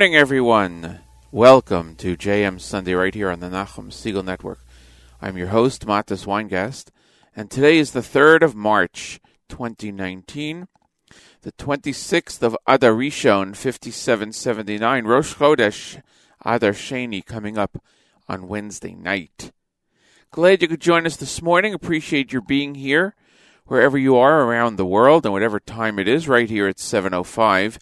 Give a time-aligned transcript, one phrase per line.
[0.00, 1.00] morning, everyone.
[1.30, 4.64] Welcome to JM Sunday right here on the Nachum Segal Network.
[5.20, 6.88] I'm your host, Matis Weingast,
[7.36, 9.20] and today is the 3rd of March,
[9.50, 10.68] 2019,
[11.42, 16.00] the 26th of Adar Rishon, 5779, Rosh Chodesh,
[16.46, 17.76] Adar Sheni, coming up
[18.26, 19.52] on Wednesday night.
[20.30, 21.74] Glad you could join us this morning.
[21.74, 23.14] Appreciate your being here,
[23.66, 27.78] wherever you are around the world, and whatever time it is, right here at 705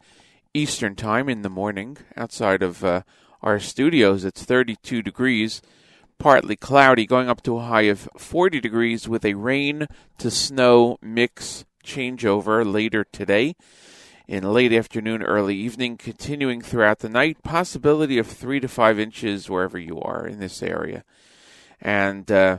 [0.58, 1.98] Eastern Time in the morning.
[2.16, 3.02] Outside of uh,
[3.42, 5.62] our studios, it's 32 degrees,
[6.18, 9.86] partly cloudy, going up to a high of 40 degrees with a rain
[10.18, 13.54] to snow mix changeover later today.
[14.26, 19.48] In late afternoon, early evening, continuing throughout the night, possibility of three to five inches
[19.48, 21.04] wherever you are in this area.
[21.80, 22.58] And uh,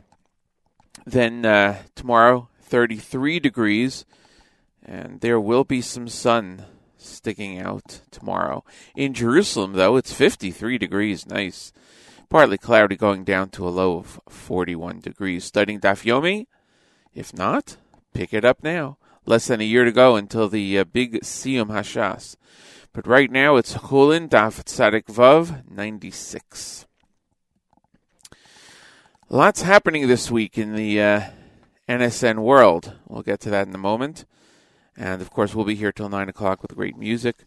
[1.05, 4.05] then uh, tomorrow, 33 degrees,
[4.85, 6.65] and there will be some sun
[6.99, 8.63] sticking out tomorrow.
[8.95, 11.25] In Jerusalem, though, it's 53 degrees.
[11.25, 11.71] Nice.
[12.29, 15.45] Partly cloudy, going down to a low of 41 degrees.
[15.45, 16.45] Studying Daf Yomi?
[17.13, 17.77] If not,
[18.13, 18.97] pick it up now.
[19.25, 22.35] Less than a year to go until the uh, big Siyum Hashas.
[22.93, 26.85] But right now, it's Chulin Daf Tzadik Vav 96.
[29.29, 31.21] Lots happening this week in the uh,
[31.87, 32.93] NSN world.
[33.07, 34.25] We'll get to that in a moment.
[34.99, 37.45] And of course, we'll be here till nine o'clock with great music.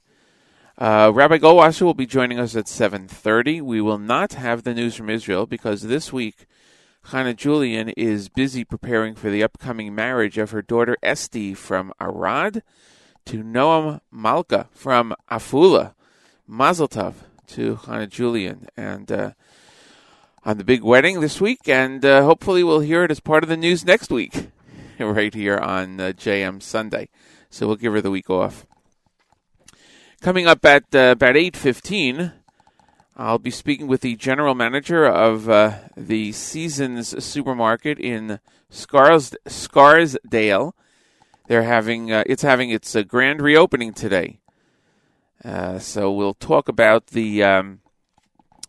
[0.78, 3.60] Uh, Rabbi Goldwasser will be joining us at seven thirty.
[3.60, 6.46] We will not have the news from Israel because this week
[7.08, 12.62] Chana Julian is busy preparing for the upcoming marriage of her daughter Esti from Arad
[13.26, 15.92] to Noam Malka from Afula.
[16.46, 17.14] Mazel Tov
[17.48, 19.32] to Chana Julian and uh,
[20.42, 23.50] on the big wedding this week, and uh, hopefully we'll hear it as part of
[23.50, 24.48] the news next week,
[24.98, 27.10] right here on uh, JM Sunday
[27.52, 28.66] so we'll give her the week off.
[30.22, 32.32] Coming up at uh, about 8.15,
[33.14, 38.40] I'll be speaking with the general manager of uh, the Seasons supermarket in
[38.70, 40.74] Scars- Scarsdale.
[41.46, 44.38] They're having uh, it's having its uh, grand reopening today.
[45.44, 47.80] Uh, so we'll talk about the um,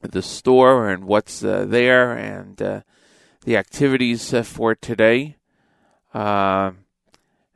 [0.02, 5.38] the store and what's uh, there and the activities for today.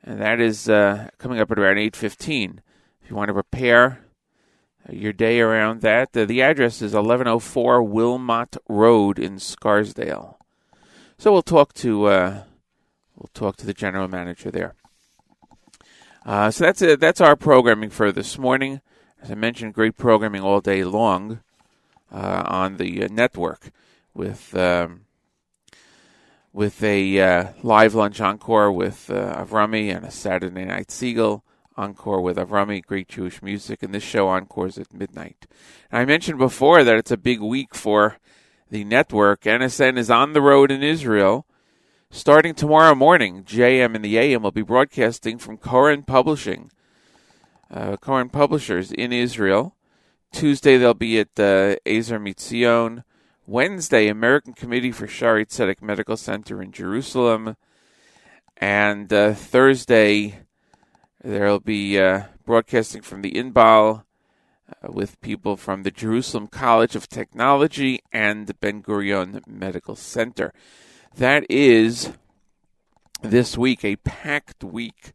[0.08, 2.60] And that is uh, coming up at around 8.15.
[3.02, 4.00] If you want to prepare
[4.88, 10.38] uh, your day around that, uh, the address is 1104 Wilmot Road in Scarsdale.
[11.18, 12.42] So we'll talk to uh,
[13.16, 14.74] we'll talk to the general manager there.
[16.24, 17.00] Uh, so that's it.
[17.00, 18.80] That's our programming for this morning.
[19.20, 21.40] As I mentioned, great programming all day long
[22.10, 23.72] uh, on the network
[24.14, 24.56] with.
[24.56, 25.02] Um,
[26.58, 31.42] with a uh, live lunch encore with uh, Avrami and a Saturday Night Segal
[31.76, 35.46] encore with Avrami, great Jewish music, and this show encores at midnight.
[35.88, 38.16] And I mentioned before that it's a big week for
[38.70, 39.42] the network.
[39.42, 41.46] NSN is on the road in Israel.
[42.10, 46.72] Starting tomorrow morning, JM and the AM will be broadcasting from Koren Publishing,
[47.70, 49.76] uh, Koren Publishers in Israel.
[50.32, 53.04] Tuesday they'll be at uh, Ezer Mitzion.
[53.48, 57.56] Wednesday, American Committee for Shaare Zedek Medical Center in Jerusalem.
[58.58, 60.40] And uh, Thursday,
[61.24, 64.02] there'll be uh, broadcasting from the Inbal
[64.68, 70.52] uh, with people from the Jerusalem College of Technology and Ben Gurion Medical Center.
[71.16, 72.12] That is
[73.22, 75.14] this week, a packed week.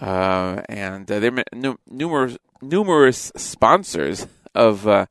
[0.00, 4.26] Uh, and uh, there are numerous, numerous sponsors
[4.56, 5.06] of uh,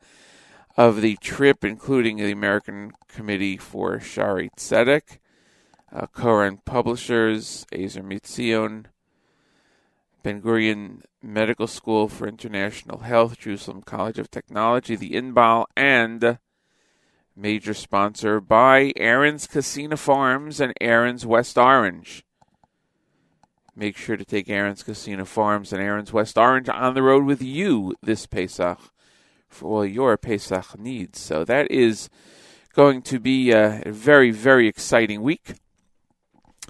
[0.78, 5.18] of the trip, including the American Committee for Shaare Zedek,
[5.92, 8.86] uh, Koren Publishers, Ezer Mitzion,
[10.22, 16.38] Ben Gurion Medical School for International Health, Jerusalem College of Technology, the Inbal, and
[17.36, 22.24] major sponsor by Aron's Kissena Farms and Aaron's West Orange.
[23.76, 27.42] Make sure to take Aron's Kissena Farms and Aaron's West Orange on the road with
[27.42, 28.80] you this Pesach
[29.58, 31.20] for your Pesach needs.
[31.20, 32.10] So that is
[32.74, 35.56] going to be a very, very exciting week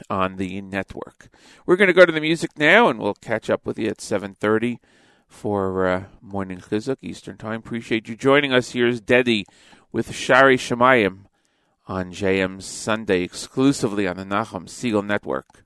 [0.09, 1.29] on the network.
[1.65, 3.97] We're going to go to the music now, and we'll catch up with you at
[3.97, 4.77] 7.30
[5.27, 7.59] for uh, Morning Chizuk Eastern Time.
[7.59, 8.71] Appreciate you joining us.
[8.71, 9.43] Here's Dedi
[9.91, 11.25] with Shaarei Shamayim
[11.87, 15.65] on JM Sunday, exclusively on the Nachum Segal Network.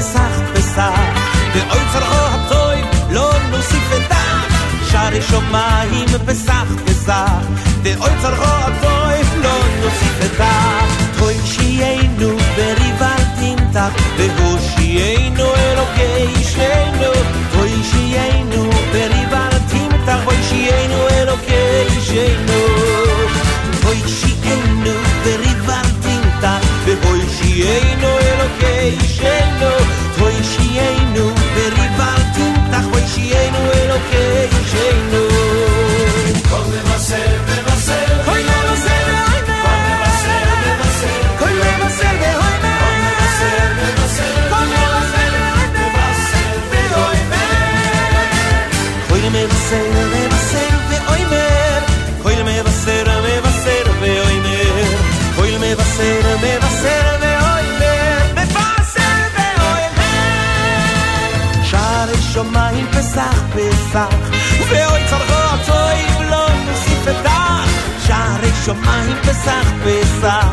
[0.00, 1.00] פסח פסח,
[1.54, 4.56] ואוי צרכו הטוי לא נוסיף את דק.
[4.90, 7.42] שערי שמיים פסח פסח,
[7.82, 11.18] ואוי צרכו הטוי לא נוסיף את דק.
[11.18, 17.12] טוי שיינו בריבל תמתח, והושיענו אלוקי שנו.
[17.52, 19.09] טוי שיינו בריבל
[69.40, 70.46] שמיים פסח פסח,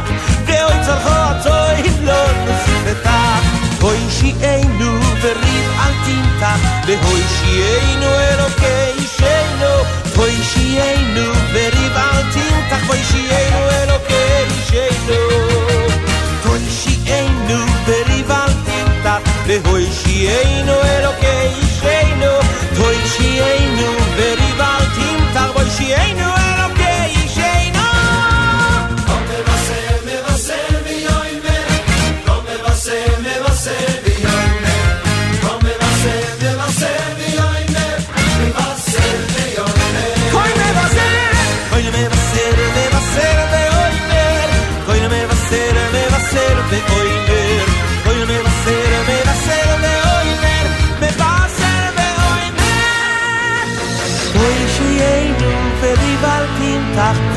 [0.46, 3.44] ואוי צרכו הטוב לא נוסיף את דח.
[3.82, 9.74] הושיענו וריב אל תמתח, והושיענו אלוקי שנו.
[10.16, 15.20] הושיענו וריב אל תמתח, והושיענו אלוקי שנו.
[16.46, 22.32] הושיענו וריב אל תמתח, והושיענו אלוקי שנו.
[22.78, 26.37] הושיענו וריב אל תמתח, והושיענו אלוקי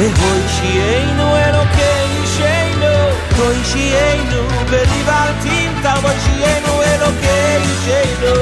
[0.00, 2.94] timtach, v'hoi shiyenu elokei shenu.
[3.38, 8.34] Hoi shiyenu v'rival timtach, v'hoi shiyenu elokei shenu.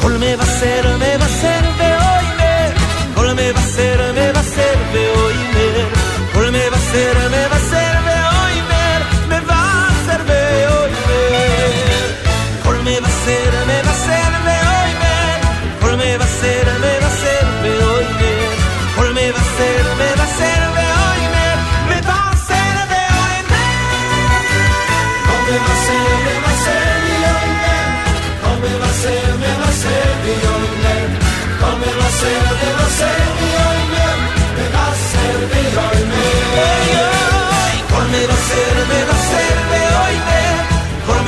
[0.00, 2.70] כל מבשר, מבשר ואוימר,
[3.14, 5.86] כל מבשר, מבשר ואוימר,
[6.32, 7.49] כל מבשר, מבשר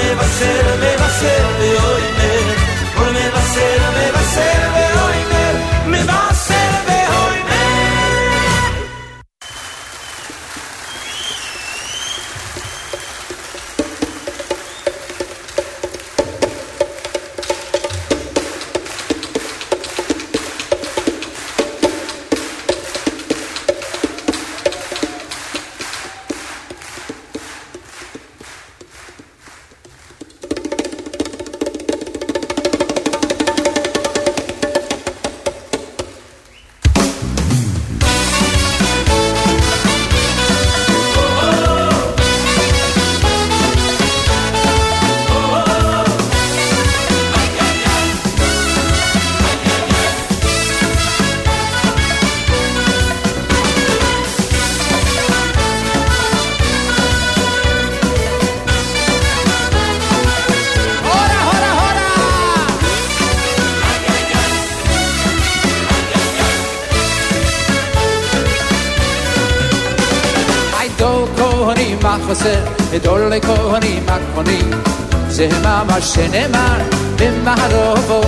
[0.03, 2.31] me va a ser, me va a ser de hoy, me,
[2.95, 4.92] por me va a ser, me va a ser de hoy.
[72.03, 72.59] מה חסר,
[72.91, 74.69] גדול לכהנים הכהנים.
[75.27, 76.77] זה ממש שנאמר
[77.19, 78.21] במערובו.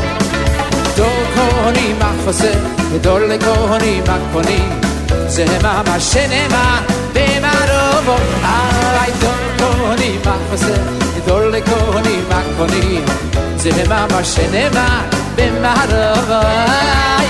[0.94, 2.60] גדול כהנים החסר,
[2.94, 4.79] גדול לכהנים הכהנים.
[5.27, 6.79] זה ממש שנאמר
[7.13, 8.15] במערובו.
[8.44, 10.82] אה, גדול כהנים החסר,
[11.17, 13.05] גדול לכהנים הכהנים.
[13.58, 15.01] זה ממש שנאמר
[15.36, 16.48] במערובו.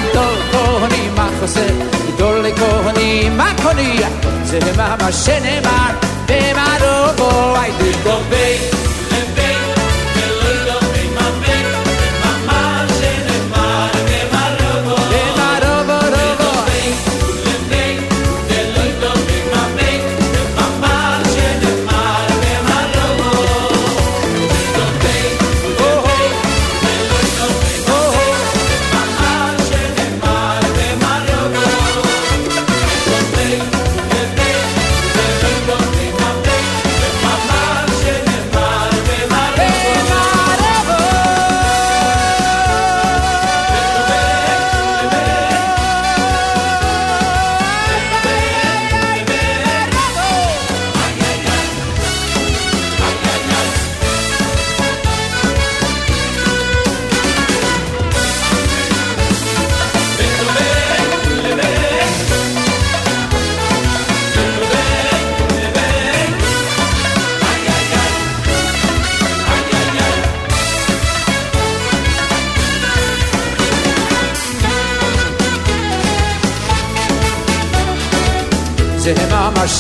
[0.10, 1.74] גדול כהנים החסר,
[2.16, 4.02] גדול לכהנים הכהנים.
[4.46, 8.75] זה ממש שנאמר bem i didn't bem.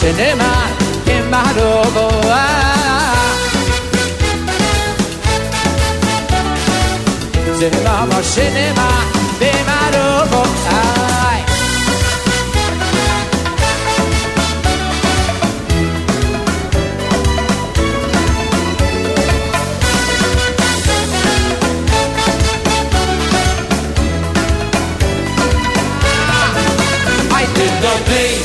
[0.05, 0.51] cinema
[1.07, 2.05] in my logo.
[7.57, 8.87] Cinema, my cinema,
[9.39, 10.41] be my logo.
[27.37, 28.44] I did not play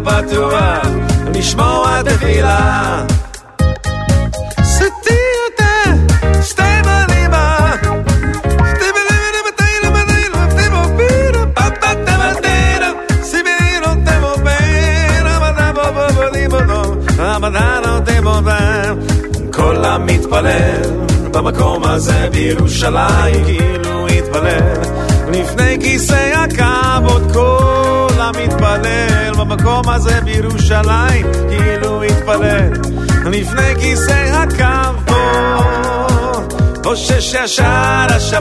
[0.00, 0.67] pas toi.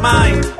[0.08, 0.57] mind.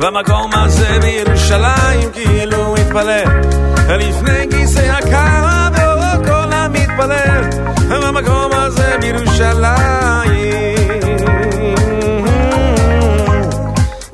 [0.00, 3.40] במקום הזה בירושלים כאילו התפלל
[3.88, 7.50] לפני כיסא הכבוד כל המתפלל.
[7.88, 9.96] במקום הזה בירושלים.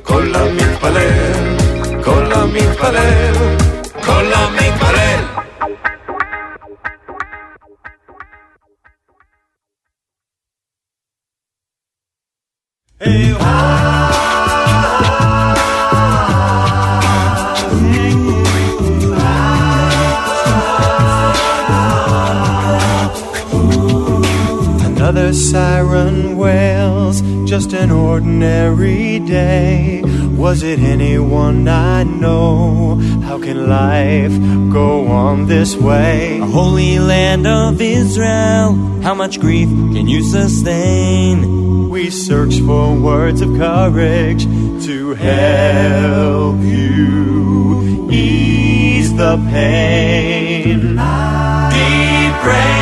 [0.02, 1.56] כל המתפלל
[2.04, 3.51] כל המתפלל
[25.32, 30.02] Another siren wails, just an ordinary day.
[30.36, 32.96] Was it anyone I know?
[33.24, 34.38] How can life
[34.70, 36.38] go on this way?
[36.38, 41.88] A holy land of Israel, how much grief can you sustain?
[41.88, 44.44] We search for words of courage
[44.84, 50.78] to help you ease the pain.
[50.78, 50.98] Be brave, be
[51.72, 52.50] strong.
[52.52, 52.81] We're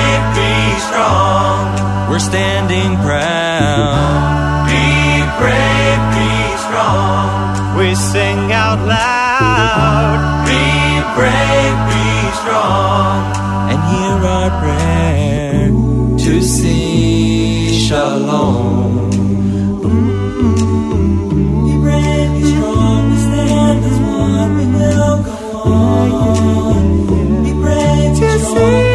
[2.20, 4.66] standing proud.
[4.68, 6.30] Be brave, be
[6.64, 7.26] strong.
[7.78, 10.18] We sing out loud.
[10.46, 10.64] Be
[11.16, 12.08] brave, be
[12.40, 13.18] strong.
[13.70, 15.68] And hear our prayer
[16.24, 19.10] to see shalom.
[21.66, 23.10] Be brave, be strong.
[23.10, 24.50] We stand as one.
[24.58, 25.38] We will go
[25.70, 26.82] on.
[27.44, 28.89] Be brave, be strong.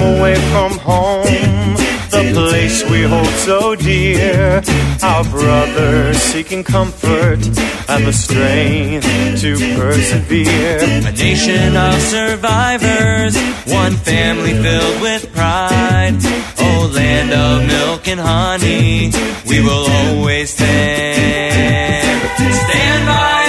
[0.00, 1.76] Away from home,
[2.10, 4.62] the place we hold so dear.
[5.02, 7.40] Our brothers seeking comfort
[7.88, 9.06] and the strength
[9.42, 10.78] to persevere.
[11.06, 16.16] A nation of survivors, one family filled with pride.
[16.58, 19.10] Oh, land of milk and honey,
[19.48, 22.20] we will always stand.
[22.38, 23.45] Stand by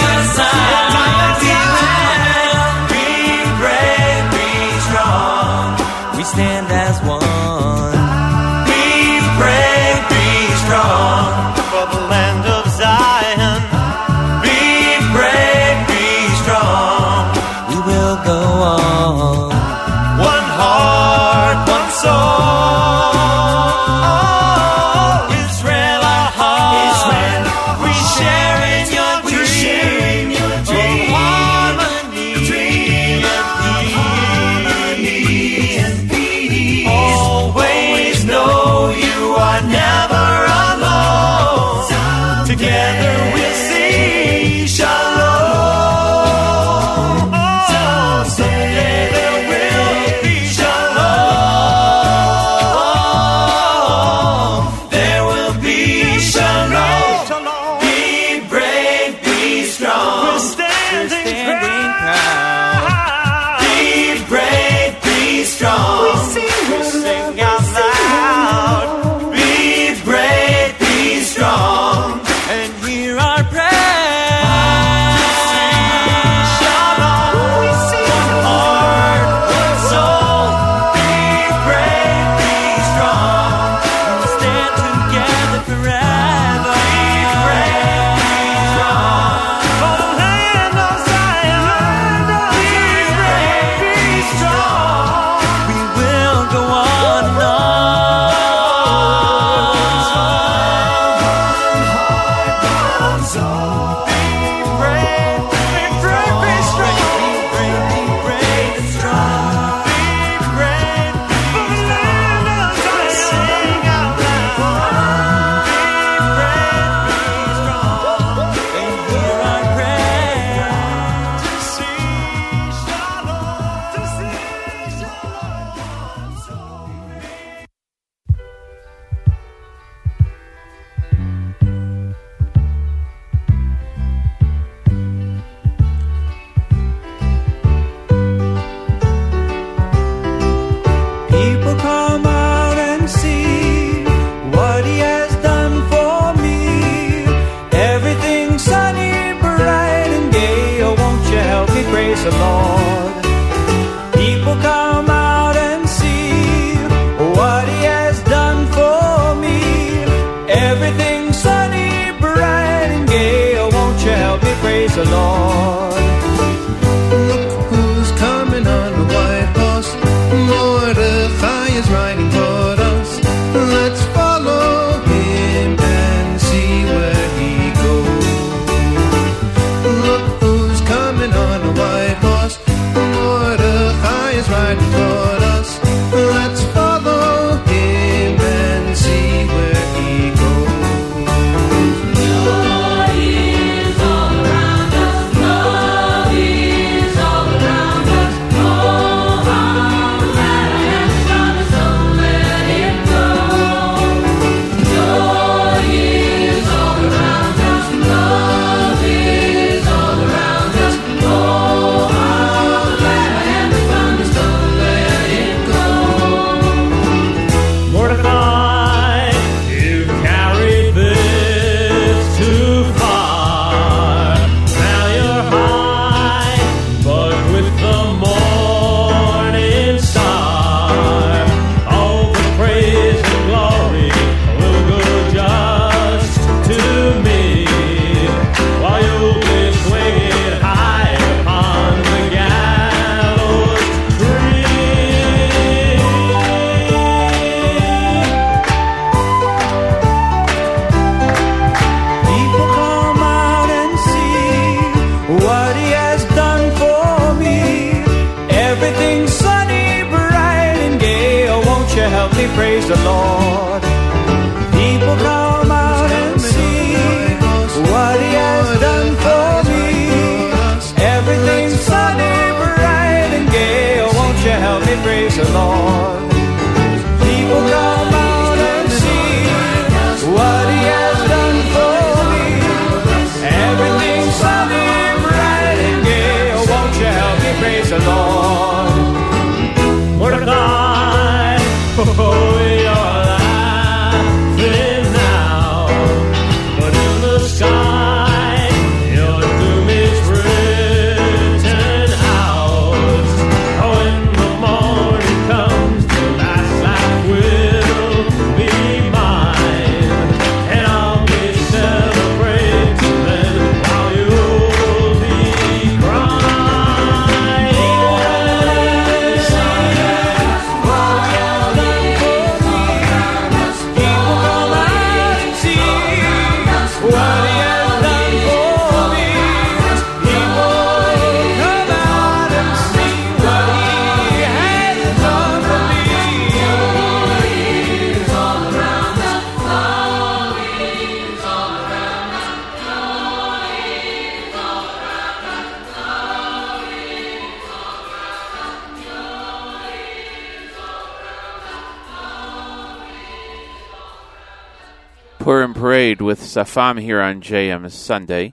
[356.58, 358.52] Safam here on JM Sunday.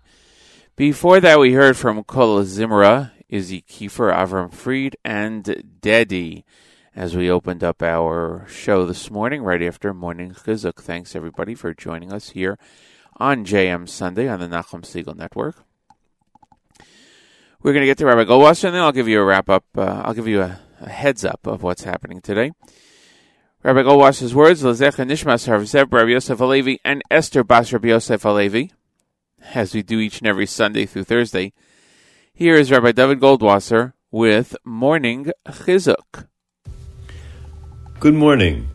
[0.76, 5.42] Before that, we heard from Kol Zimra, Izzy Kiefer, Avram Fried, and
[5.80, 6.44] Dedi
[6.94, 10.82] as we opened up our show this morning, right after Morning Chizuk.
[10.82, 12.58] Thanks, everybody, for joining us here
[13.16, 15.64] on JM Sunday on the Nachum Segal Network.
[17.62, 19.64] We're going to get to Rabbi Goldwasser, and then I'll give you a wrap up.
[19.74, 22.52] Uh, I'll give you a, a heads up of what's happening today.
[23.64, 28.70] Rabbi Goldwasser's words, Lezecha Nishmas Harvzev, Rabbi Yosef Alevi, and Esther Bas Rabbi Yosef Alevi,
[29.54, 31.54] as we do each and every Sunday through Thursday.
[32.34, 36.26] Here is Rabbi David Goldwasser with Morning Chizuk.
[38.00, 38.68] Good morning.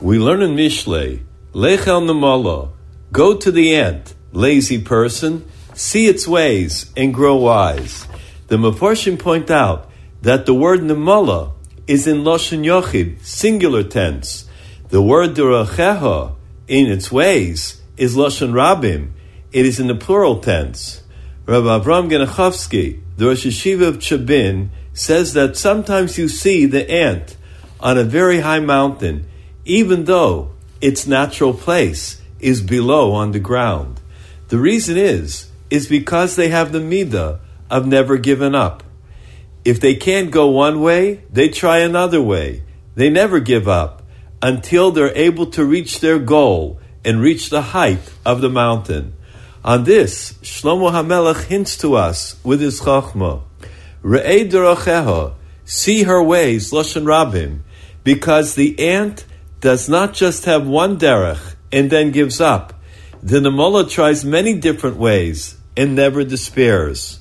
[0.00, 2.70] We learn in Mishle, Lechel Namala,
[3.10, 8.06] go to the ant, lazy person, see its ways and grow wise.
[8.46, 9.90] The Mefarshim point out
[10.22, 11.55] that the word Namala
[11.86, 14.48] is in Lashon Yochid, singular tense.
[14.88, 16.34] The word Duracheha,
[16.68, 19.10] in its ways, is Lashon Rabim.
[19.52, 21.02] It is in the plural tense.
[21.46, 27.36] Rabbi Avram Genachovsky, the Rosh Yeshiva of Chabin, says that sometimes you see the ant
[27.78, 29.28] on a very high mountain,
[29.64, 34.00] even though its natural place is below on the ground.
[34.48, 37.38] The reason is, is because they have the midah
[37.70, 38.82] of never giving up.
[39.66, 42.62] If they can't go one way, they try another way.
[42.94, 44.04] They never give up
[44.40, 49.14] until they're able to reach their goal and reach the height of the mountain.
[49.64, 53.42] On this, Shlomo HaMelech hints to us with his chachma,
[54.04, 57.62] Re'ei deracheha, see her ways, Lashon Rabim,
[58.04, 59.24] because the ant
[59.60, 62.72] does not just have one derech and then gives up.
[63.20, 67.18] The Namola tries many different ways and never despairs.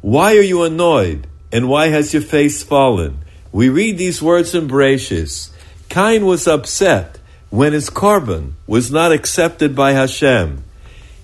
[0.00, 1.26] Why are you annoyed?
[1.52, 3.18] And why has your face fallen?
[3.52, 5.50] We read these words in Bereshis.
[5.88, 7.18] Cain was upset
[7.50, 10.62] when his korban was not accepted by Hashem.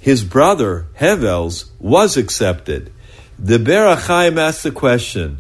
[0.00, 2.92] His brother, Hevel's, was accepted.
[3.38, 5.38] The Berachayim asked the question,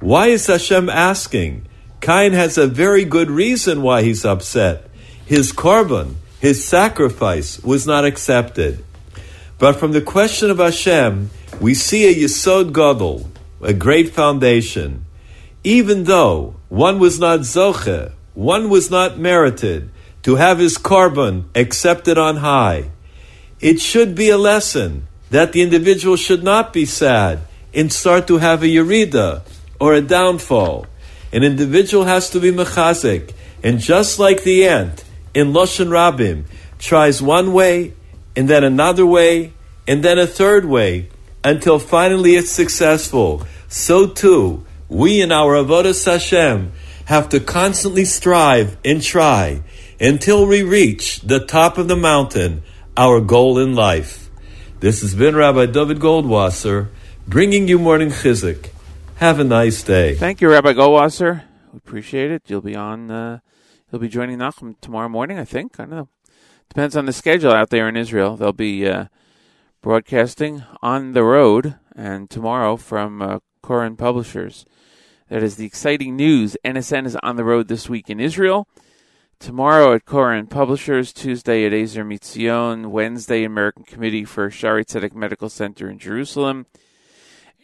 [0.00, 1.66] why is Hashem asking?
[2.00, 4.90] Cain has a very good reason why he's upset.
[5.24, 8.84] His korban, his sacrifice, was not accepted.
[9.58, 13.30] But from the question of Hashem, we see a Yisod Gadol,
[13.64, 15.06] a great foundation.
[15.64, 19.90] Even though one was not Zoche, one was not merited
[20.22, 22.90] to have his korban accepted on high,
[23.60, 27.40] it should be a lesson that the individual should not be sad
[27.72, 29.42] and start to have a yerida
[29.80, 30.86] or a downfall.
[31.32, 36.44] An individual has to be mechazik, and just like the ant in Loshen Rabim
[36.78, 37.94] tries one way
[38.36, 39.54] and then another way
[39.88, 41.08] and then a third way
[41.42, 43.46] until finally it's successful.
[43.74, 46.70] So too, we in our avodas Hashem
[47.06, 49.64] have to constantly strive and try
[49.98, 52.62] until we reach the top of the mountain,
[52.96, 54.30] our goal in life.
[54.78, 56.90] This has been Rabbi David Goldwasser
[57.26, 58.70] bringing you morning Chizuk.
[59.16, 60.14] Have a nice day.
[60.14, 61.42] Thank you, Rabbi Goldwasser.
[61.72, 62.42] We appreciate it.
[62.46, 63.10] You'll be on.
[63.10, 63.40] Uh,
[63.90, 65.36] you'll be joining Nachum tomorrow morning.
[65.36, 65.80] I think.
[65.80, 66.08] I don't know.
[66.68, 68.36] Depends on the schedule out there in Israel.
[68.36, 69.06] They'll be uh,
[69.82, 74.66] broadcasting on the road, and tomorrow from uh, Koren Publishers.
[75.30, 76.54] That is the exciting news.
[76.66, 78.68] NSN is on the road this week in Israel.
[79.38, 85.48] tomorrow at Koren Publishers, Tuesday at Ezer Mitzion, Wednesday American Committee for Shaare Zedek Medical
[85.48, 86.66] Center in Jerusalem,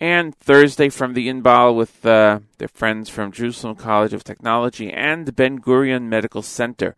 [0.00, 5.36] and Thursday from the Inbal with uh, their friends from Jerusalem College of Technology and
[5.36, 6.96] Ben Gurion Medical Center.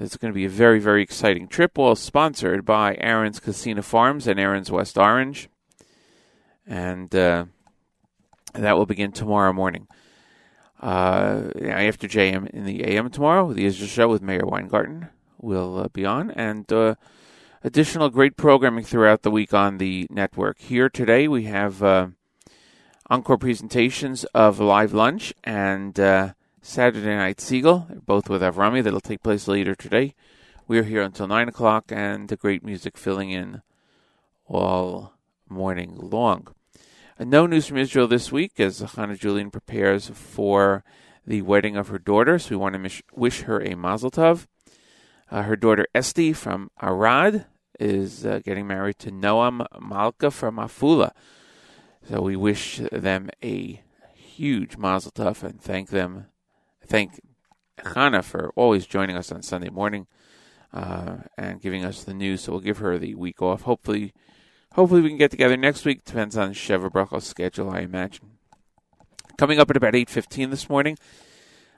[0.00, 4.26] It's going to be a very, very exciting trip, all sponsored by Aron's Kissena Farms
[4.26, 5.48] and Aron's West Orange.
[6.66, 7.44] And uh,
[8.52, 9.86] that will begin tomorrow morning.
[10.80, 15.88] Uh, after JM in the AM tomorrow, the Israel show with Matis Weingast will uh,
[15.88, 16.94] be on, and uh,
[17.62, 20.58] additional great programming throughout the week on the network.
[20.58, 22.08] Here today we have uh,
[23.08, 28.82] encore presentations of Live Lunch and uh, Saturday Night Segal, both with Avrami.
[28.82, 30.14] That'll take place later today.
[30.66, 33.62] We're here until 9 o'clock, and the great music filling in
[34.46, 35.14] all
[35.48, 36.48] morning long.
[37.18, 40.82] No news from Israel this week as Hannah Julian prepares for
[41.26, 44.46] the wedding of her daughter, so we want to wish her a mazel tov.
[45.30, 47.46] Uh, her daughter Esti from Arad
[47.78, 51.12] is uh, getting married to Noam Malka from Afula.
[52.08, 53.82] So we wish them a
[54.14, 56.26] huge mazel tov and thank them
[56.86, 57.20] thank
[57.94, 60.06] Hannah for always joining us on Sunday morning
[60.72, 62.42] uh, and giving us the news.
[62.42, 63.62] So we'll give her the week off.
[63.62, 64.12] Hopefully,
[64.74, 66.04] hopefully we can get together next week.
[66.04, 68.30] Depends on Sheva schedule, I imagine.
[69.36, 70.98] Coming up at about eight fifteen this morning,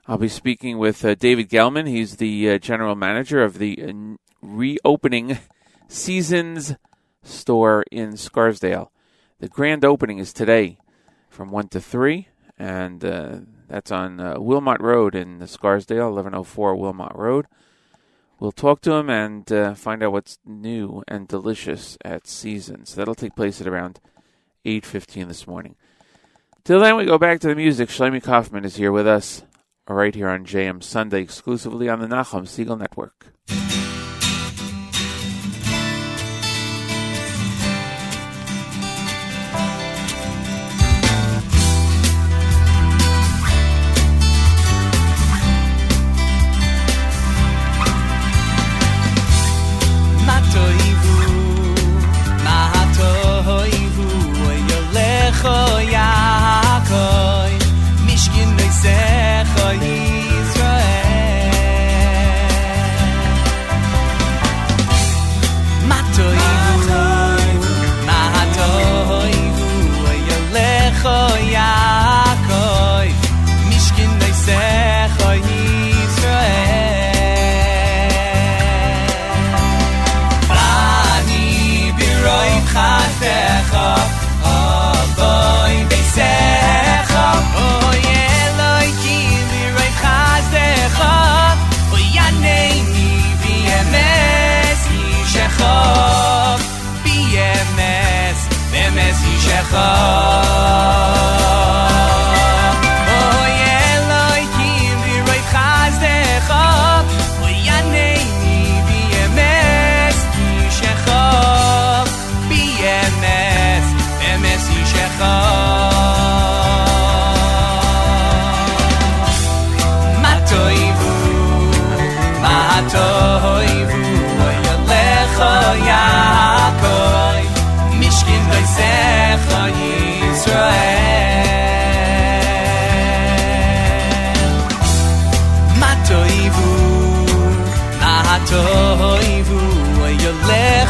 [0.06, 1.88] I'll be speaking with uh, David Gelman.
[1.88, 5.38] He's the uh, general manager of the uh, reopening
[5.88, 6.74] Seasons
[7.22, 8.92] store in Scarsdale.
[9.38, 10.78] The grand opening is today
[11.28, 12.28] from one to three,
[12.58, 13.38] and uh,
[13.68, 17.46] that's on uh, Wilmot Road in Scarsdale, 1104 Wilmot Road.
[18.44, 22.94] We'll talk to him and uh, find out what's new and delicious at Seasons.
[22.94, 24.00] That'll take place at around
[24.66, 25.76] 8.15 this morning.
[26.62, 27.88] Till then, we go back to the music.
[27.88, 29.44] Shlomi Kaufman is here with us
[29.88, 33.32] right here on JM Sunday, exclusively on the Nachum Segal Network.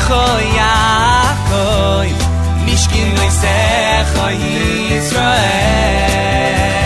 [0.07, 0.75] khoy ya
[1.51, 2.09] khoy
[2.67, 3.57] mishkin noy se
[4.13, 4.37] khoy
[4.99, 6.84] israel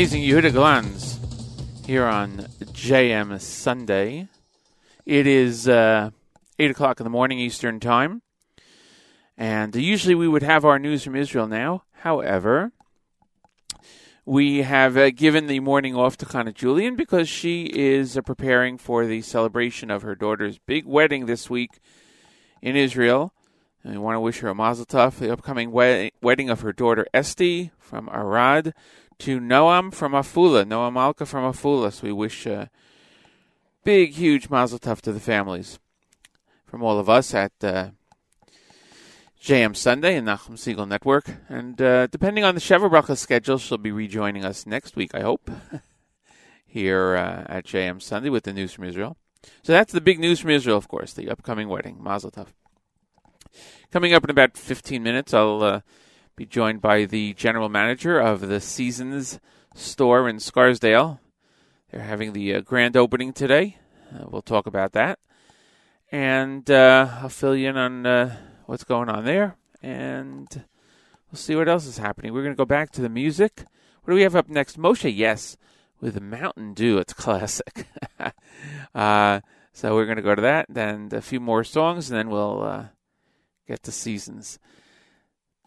[0.00, 1.18] amazing Yehuda Glans
[1.84, 4.28] here on JM Sunday.
[5.04, 6.08] It is uh,
[6.58, 8.22] 8 o'clock in the morning Eastern Time.
[9.36, 11.82] And usually we would have our news from Israel now.
[11.96, 12.72] However,
[14.24, 18.78] we have uh, given the morning off to Chana Julian because she is uh, preparing
[18.78, 21.78] for the celebration of her daughter's big wedding this week
[22.62, 23.34] in Israel.
[23.84, 26.62] And we want to wish her a mazel tov for the upcoming wed- wedding of
[26.62, 28.72] her daughter Esti from Arad
[29.20, 31.92] to Noam from Afula, Noam Malka from Afula.
[31.92, 32.70] So we wish a
[33.84, 35.78] big, huge mazel tov to the families
[36.64, 37.90] from all of us at uh,
[39.42, 41.30] JM Sunday and Nachum Segal Network.
[41.50, 45.20] And uh, depending on the Sheva Bracha schedule, she'll be rejoining us next week, I
[45.20, 45.50] hope,
[46.66, 49.18] here uh, at JM Sunday with the news from Israel.
[49.62, 52.02] So that's the big news from Israel, of course, the upcoming wedding.
[52.02, 52.48] Mazel tov.
[53.90, 55.80] Coming up in about 15 minutes, I'll uh,
[56.40, 59.38] be joined by the general manager of the Seasons
[59.74, 61.20] store in Scarsdale.
[61.90, 63.76] They're having the uh, grand opening today.
[64.10, 65.18] Uh, we'll talk about that.
[66.10, 69.58] And uh, I'll fill you in on uh, what's going on there.
[69.82, 70.48] And
[71.30, 72.32] we'll see what else is happening.
[72.32, 73.66] We're going to go back to the music.
[74.02, 74.78] What do we have up next?
[74.78, 75.58] Moshe, yes,
[76.00, 76.96] with Mountain Dew.
[76.96, 77.86] It's classic.
[78.94, 79.40] uh,
[79.74, 82.62] so we're going to go to that, then a few more songs, and then we'll
[82.62, 82.84] uh,
[83.68, 84.58] get to seasons.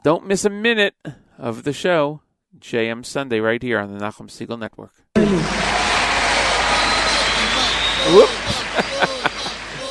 [0.04, 0.95] Don't miss a minute
[1.38, 2.22] of the show.
[2.60, 4.91] JM Sunday right here on the Nachum Segal Network.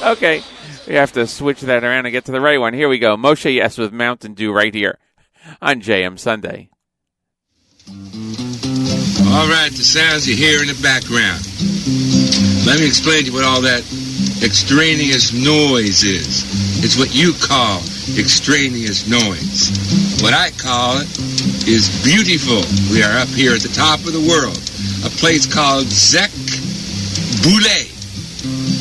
[0.03, 0.43] Okay,
[0.89, 2.75] we have to switch that around and get to the right one.
[2.75, 3.17] Here we go.
[3.17, 4.99] Moshe Yess with Mountain Dew right here
[5.61, 6.71] on JM Sunday.
[7.89, 11.47] All right, the sounds you hear in the background.
[12.67, 13.83] Let me explain to you what all that
[14.43, 16.43] extraneous noise is.
[16.83, 17.79] It's what you call
[18.19, 19.71] extraneous noise.
[20.21, 21.07] What I call it
[21.67, 22.63] is beautiful.
[22.91, 24.59] We are up here at the top of the world,
[25.07, 26.31] a place called Zek
[27.47, 27.87] Boulay.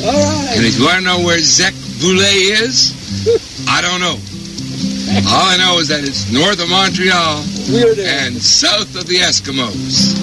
[0.02, 0.58] All right.
[0.58, 2.90] And if you want to know where Zek Boulay is,
[3.70, 4.18] I don't know.
[5.30, 7.44] All I know is that it's north of Montreal
[8.02, 10.18] and south of the Eskimos.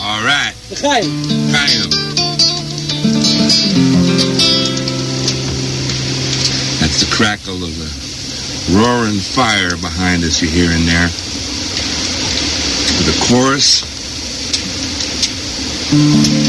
[0.00, 0.54] All right.
[0.82, 1.06] Chaim.
[1.54, 3.93] Chaim.
[6.94, 7.90] That's the crackle of the
[8.78, 11.10] roaring fire behind us you hear in there.
[13.02, 13.82] The chorus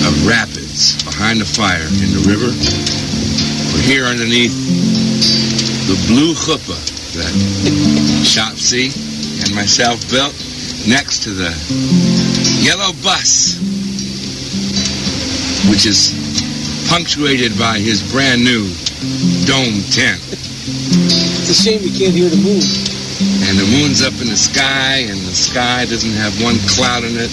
[0.06, 2.54] of rapids behind the fire in the river.
[3.74, 4.54] We're here underneath
[5.89, 6.78] the blue chuppah
[7.18, 7.34] that
[8.22, 8.93] Shopsy
[9.41, 10.38] and myself built
[10.86, 11.50] next to the
[12.62, 13.58] yellow bus,
[15.72, 16.14] which is
[16.88, 18.70] punctuated by his brand new
[19.45, 20.22] dome tent.
[20.32, 22.66] It's a shame you can't hear the moon.
[23.47, 27.16] And the moon's up in the sky, and the sky doesn't have one cloud in
[27.16, 27.32] it.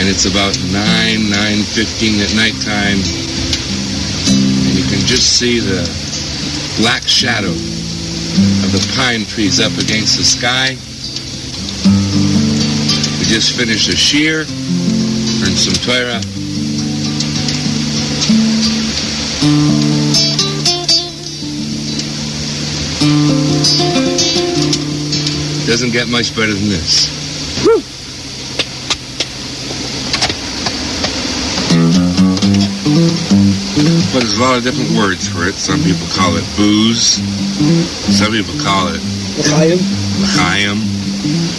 [0.00, 2.98] And it's about 9, 9.15 at nighttime.
[2.98, 5.84] And you can just see the
[6.80, 10.78] black shadow of the pine trees up against the sky.
[13.18, 14.46] We just finished a shiur,
[15.44, 16.37] earned some Torah.
[25.68, 27.12] Doesn't get much better than this.
[34.08, 35.52] But there's a lot of different words for it.
[35.60, 37.20] Some people call it booze.
[38.16, 39.00] Some people call it
[39.44, 39.78] Chaim.
[40.40, 40.78] Chaim.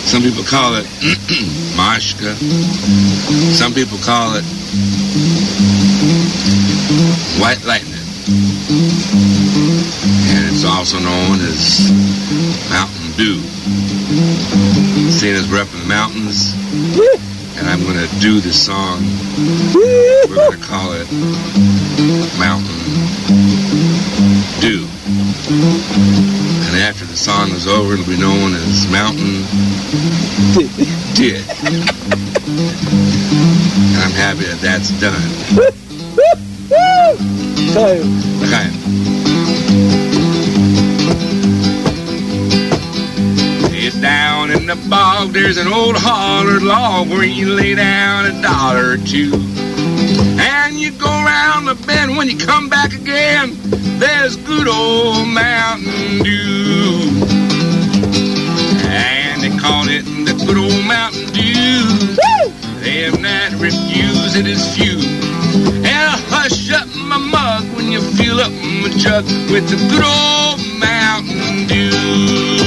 [0.10, 0.86] Some people call it
[1.78, 2.34] Mashka.
[3.54, 4.44] Some people call it
[7.40, 7.94] White Lightning.
[10.34, 11.92] And it's also known as
[12.70, 13.42] Mountain Dew.
[15.12, 16.54] Seeing as we're up in the mountains,
[17.60, 19.04] and I'm to do the song,
[19.76, 21.12] we're to call it
[22.40, 22.80] Mountain
[24.62, 24.88] Dew.
[26.64, 29.44] And after the song is over, it'll be known as Mountain
[31.14, 31.44] Did.
[33.84, 35.20] And I'm happy that that's done.
[37.76, 38.30] Chaim.
[38.44, 39.09] Okay.
[43.90, 48.40] Get down in the bog, there's an old hollered log where you lay down a
[48.40, 49.32] dollar or two.
[50.38, 53.58] And you go around the bend when you come back again,
[53.98, 57.02] there's good old Mountain Dew.
[58.86, 61.82] And they call it the good old Mountain Dew.
[62.82, 65.00] They have not refused it is few.
[65.82, 70.06] And I hush up my mug when you fill up my jug with the good
[70.06, 72.59] old Mountain Dew.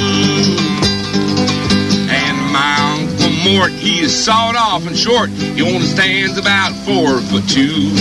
[3.53, 3.71] Snort.
[3.71, 5.29] He is sawed off and short.
[5.29, 7.93] He only stands about four foot two.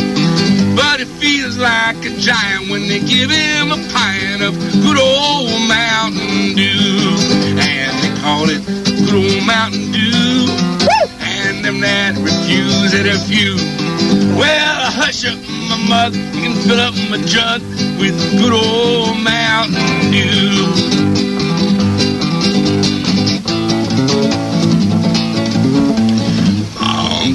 [0.75, 5.67] But he feels like a giant when they give him a pint of good old
[5.67, 7.17] Mountain Dew.
[7.59, 10.47] And they call it good old Mountain Dew.
[11.19, 13.55] And them that refuse it a few.
[14.39, 15.37] Well, hush up
[15.67, 16.15] my mug.
[16.15, 17.61] You can fill up my jug
[17.99, 21.30] with good old Mountain Dew.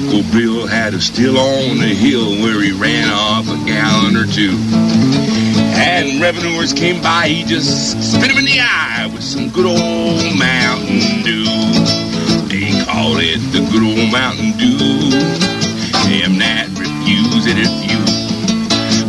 [0.07, 4.25] Uncle Bill had a still on the hill where he ran off a gallon or
[4.25, 4.55] two.
[5.75, 10.39] And revenuers came by, he just spit him in the eye with some good old
[10.39, 11.43] Mountain Dew.
[12.47, 15.11] They call it the good old Mountain Dew.
[16.07, 17.99] Them that refuse it if you.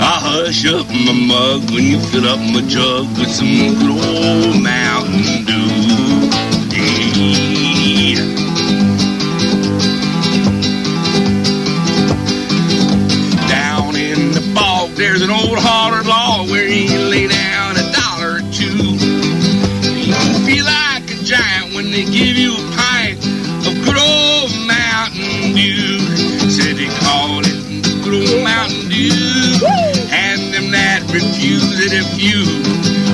[0.02, 4.60] I hush up my mug when you fill up my jug with some good old
[4.60, 5.78] Mountain Dew.
[6.74, 7.57] Yeah.
[31.92, 32.44] A few.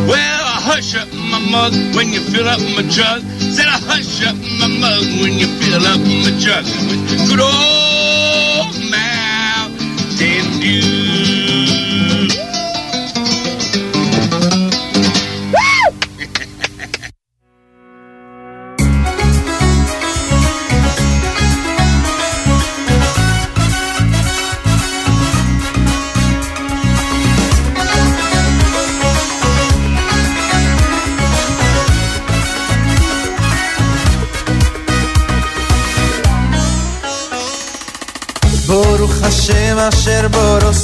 [0.09, 3.23] Well, I hush up my mug when you fill up my jug.
[3.39, 7.84] Said I hush up my mug when you fill up my jug with good old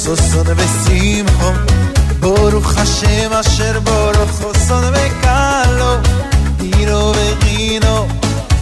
[0.00, 1.50] ששון ושמחו
[2.20, 5.94] ברוך השם אשר בורו חסון וקלו
[6.60, 8.06] הירו וגינו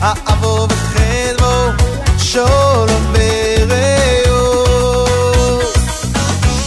[0.03, 1.85] אהבו וחדבו
[2.19, 4.65] שולם ורעו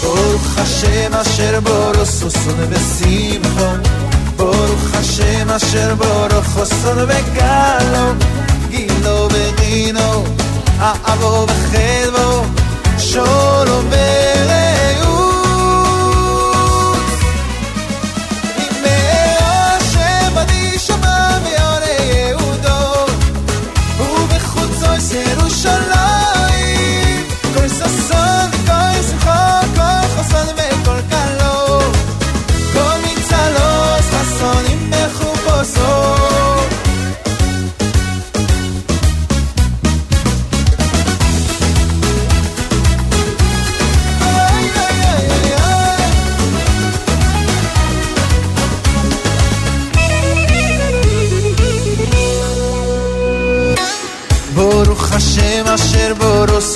[0.03, 3.71] ברוך השם אשר בורו ששון ושמחו
[4.35, 8.13] ברוך השם אשר בורו חסון וקלו
[8.69, 10.23] גילו וגינו
[10.79, 12.43] אהבו וחדבו
[13.12, 15.11] solo bere uh.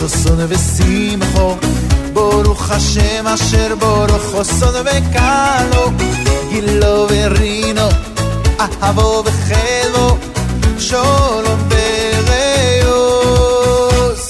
[0.06, 1.56] בורו ששון ושמחו
[2.14, 5.92] ברוך השם אשר בורו חסון וקלו
[6.50, 7.88] גילו ורינו
[8.60, 10.18] אהבו וחדבו
[10.80, 11.70] שולם
[12.90, 14.30] ורעוס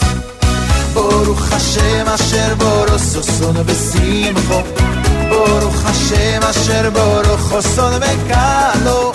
[0.93, 4.61] ברוך השם אשר בורו ששון ושמחו
[5.30, 9.11] ברוך השם אשר בורו חסון וקלו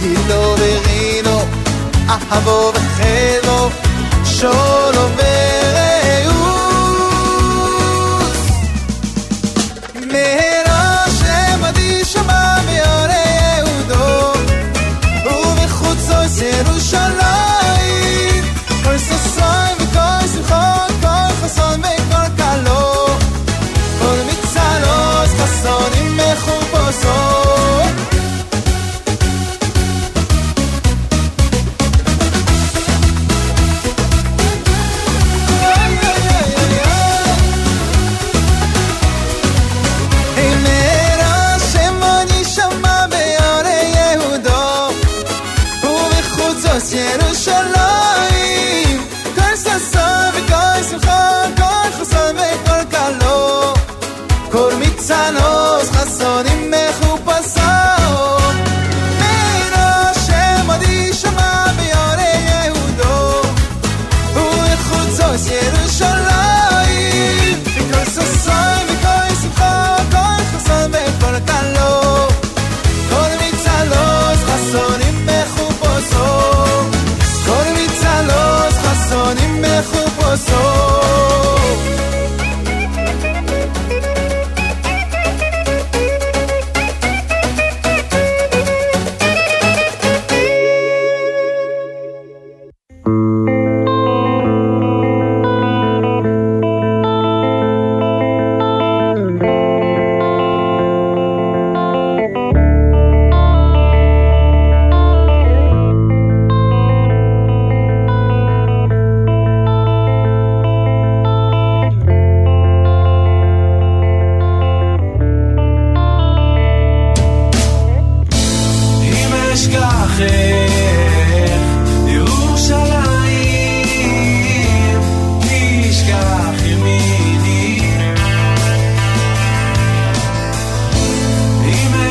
[0.00, 1.40] גילו ורינו
[2.08, 3.68] אהבו וחדבו
[4.24, 5.67] שולם ורעוס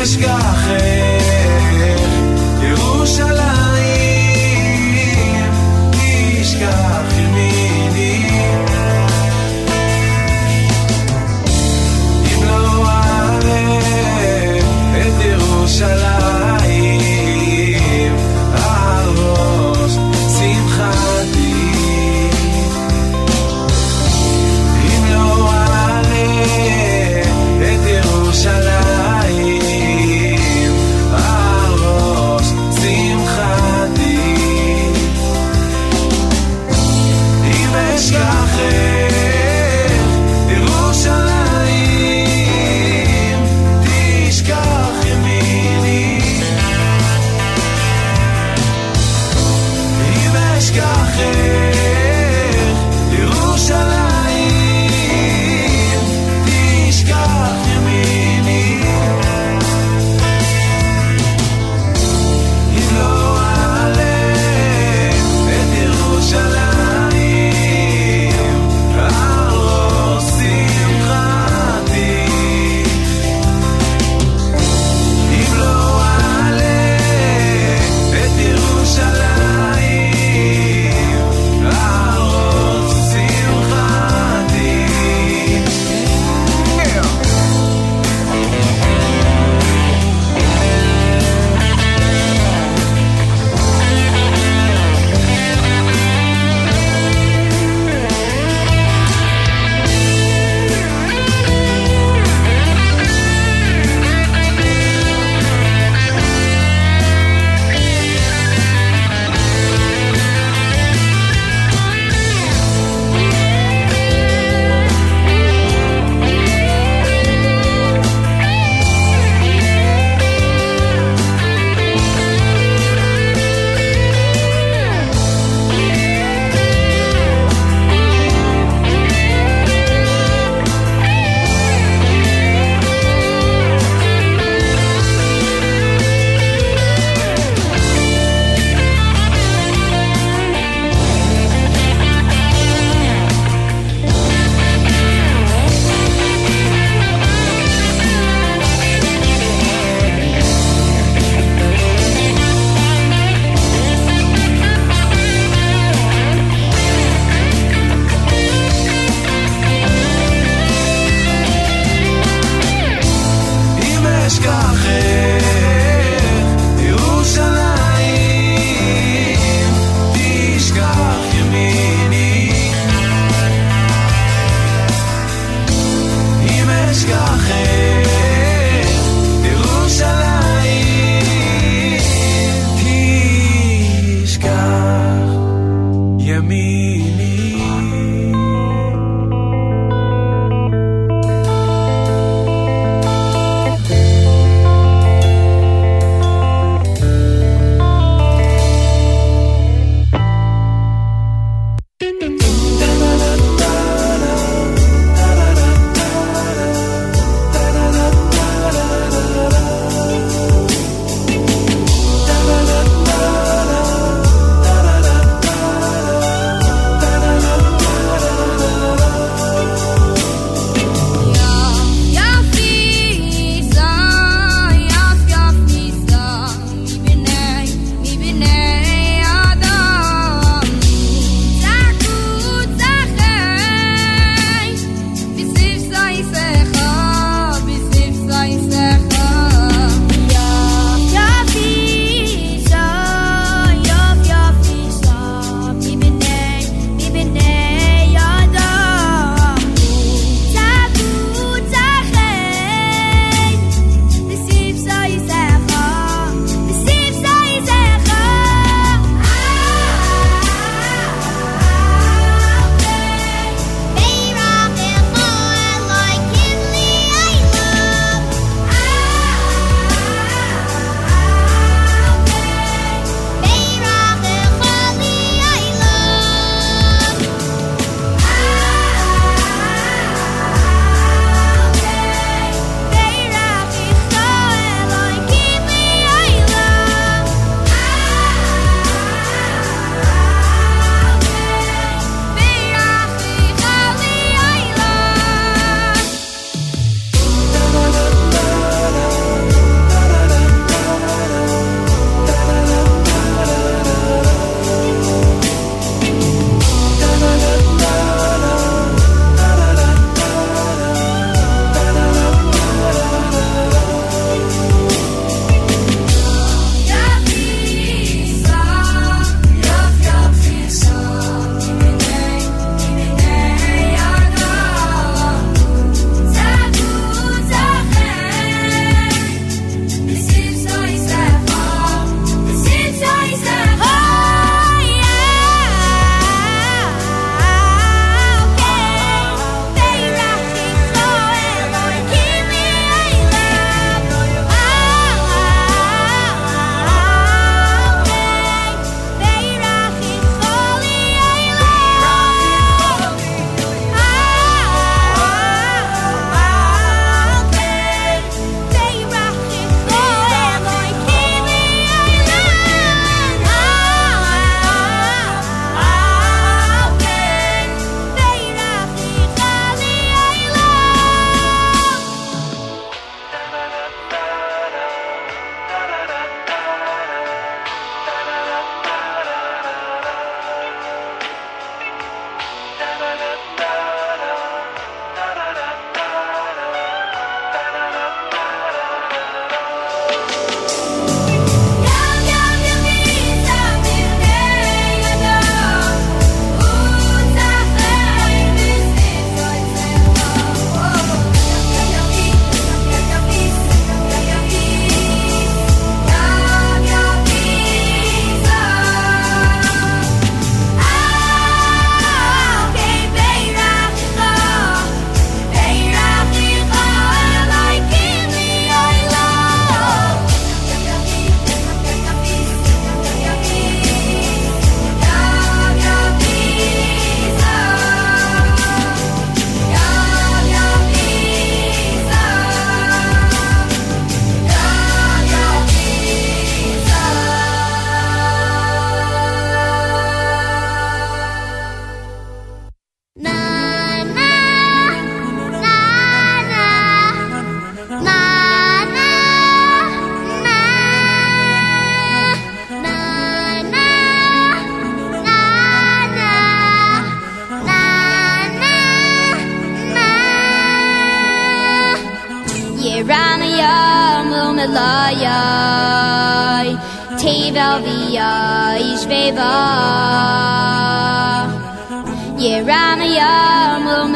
[0.09, 0.69] אשכחך
[2.63, 3.68] ירושלים.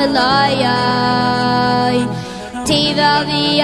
[0.02, 1.96] me loyoy
[2.64, 3.60] Tiva vi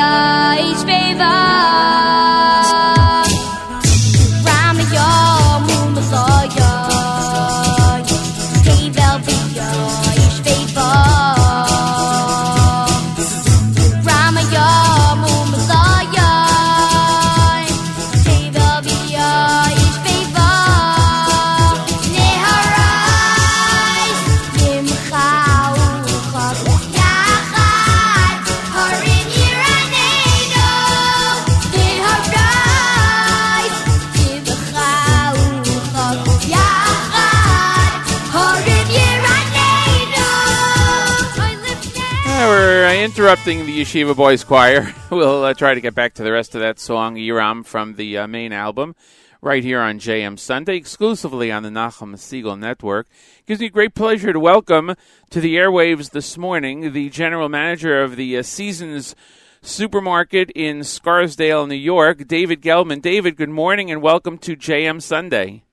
[43.28, 44.90] interrupting the Yeshiva Boys Choir.
[45.10, 48.16] we'll uh, try to get back to the rest of that song, Iram, from the
[48.16, 48.96] uh, main album,
[49.42, 53.06] right here on JM Sunday, exclusively on the Nachum Segal Network.
[53.44, 54.94] Gives me great pleasure to welcome
[55.28, 59.14] to the airwaves this morning the general manager of the uh, Seasons
[59.60, 63.02] Supermarket in Scarsdale, New York, David Gelman.
[63.02, 65.64] David, good morning and welcome to JM Sunday.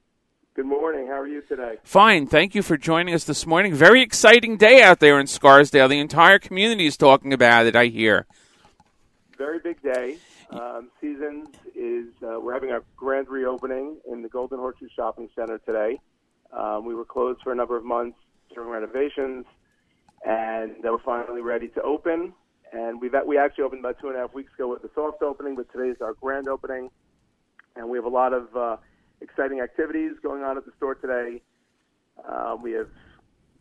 [0.55, 1.07] Good morning.
[1.07, 1.79] How are you today?
[1.83, 2.27] Fine.
[2.27, 3.73] Thank you for joining us this morning.
[3.73, 5.89] Very exciting day out there in Scarsdale.
[5.89, 8.25] The entire community is talking about it, I hear.
[9.37, 10.15] Very big day.
[10.51, 15.57] Um, Seasons is uh, we're having our grand reopening in the Golden Horseshoe Shopping Center
[15.57, 15.99] today.
[16.53, 18.17] Um, we were closed for a number of months
[18.53, 19.45] during renovations,
[20.25, 22.31] and uh, we're finally ready to open.
[22.71, 25.21] And we've we actually opened about two and a half weeks ago with the soft
[25.21, 26.91] opening, but today is our grand opening,
[27.75, 28.77] and we have a lot of uh,
[29.21, 31.41] exciting activities going on at the store today.
[32.27, 32.87] Uh, we have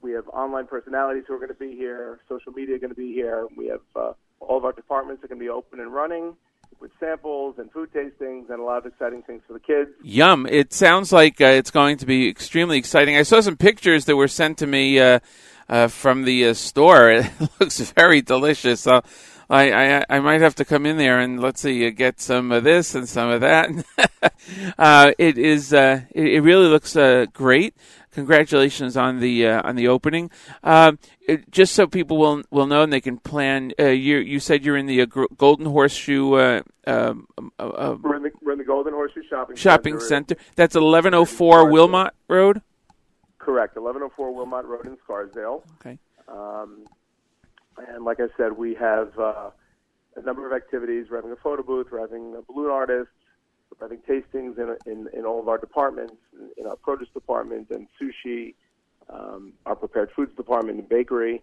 [0.00, 3.12] we have online personalities who are going to be here, social media going to be
[3.12, 3.46] here.
[3.56, 6.36] We have uh, all of our departments are going to be open and running
[6.80, 9.90] with samples and food tastings and a lot of exciting things for the kids.
[10.02, 10.46] Yum.
[10.46, 13.16] It sounds like uh, it's going to be extremely exciting.
[13.16, 15.20] I saw some pictures that were sent to me uh,
[15.68, 17.10] uh, from the uh, store.
[17.40, 18.82] It looks very delicious.
[18.82, 19.02] So
[19.50, 22.52] I, I, I might have to come in there and let's see, uh, get some
[22.52, 23.70] of this and some of that.
[24.78, 25.72] uh, it is.
[25.72, 27.74] Uh, it, it really looks uh, great.
[28.12, 30.30] Congratulations on the uh, on the opening.
[30.62, 33.72] Um, it, just so people will will know and they can plan.
[33.78, 35.06] Uh, you you said you're in the uh,
[35.36, 39.56] Golden Horseshoe uh, um, uh, uh, We're in the, we're in the Golden Horseshoe Shopping
[39.56, 40.34] shopping Center.
[40.34, 40.36] center.
[40.54, 42.62] That's 1104 Wilmot Road.
[43.38, 45.64] Correct, 1104 Wilmot Road in Scarsdale.
[45.80, 45.98] Okay.
[46.28, 46.86] Um,
[47.78, 49.50] and like I said, we have uh,
[50.16, 51.06] a number of activities.
[51.10, 51.88] We're having a photo booth.
[51.90, 53.10] We're having a balloon artist.
[53.70, 56.16] We're having tastings in, in, in all of our departments,
[56.56, 58.54] in, our produce department and sushi,
[59.08, 61.42] um, our prepared foods department and bakery.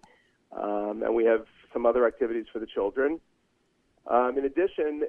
[0.51, 3.19] Um, and we have some other activities for the children.
[4.07, 5.03] Um, in addition,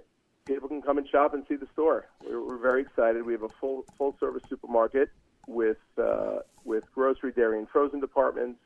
[0.47, 2.07] people can come and shop and see the store.
[2.24, 3.24] We're, we're very excited.
[3.24, 5.11] We have a full full service supermarket
[5.47, 8.61] with uh, with grocery, dairy, and frozen departments.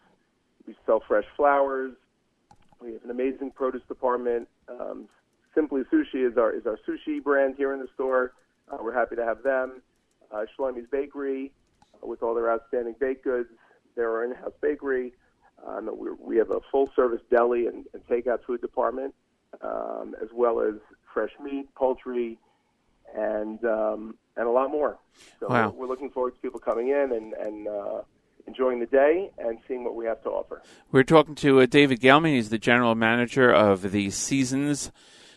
[0.66, 1.92] We sell fresh flowers.
[2.80, 4.48] We have an amazing produce department.
[4.68, 5.08] Um,
[5.54, 8.32] Simply Sushi is our is our sushi brand here in the store.
[8.70, 9.80] Uh, we're happy to have them.
[10.30, 11.50] Uh, Shlomi's Bakery
[11.94, 13.48] uh, with all their outstanding baked goods.
[13.94, 15.14] They're our in-house bakery.
[15.66, 19.14] Um, we, we have a full-service deli and, and takeout food department,
[19.62, 20.74] um, as well as
[21.14, 22.36] fresh meat, poultry,
[23.16, 24.98] and um, and a lot more.
[25.40, 25.70] So Wow.
[25.70, 28.02] we're, we're looking forward to people coming in and and uh,
[28.46, 30.62] enjoying the day and seeing what we have to offer.
[30.92, 32.34] We're talking to uh, David Gelman.
[32.34, 34.92] He's the general manager of the Seasons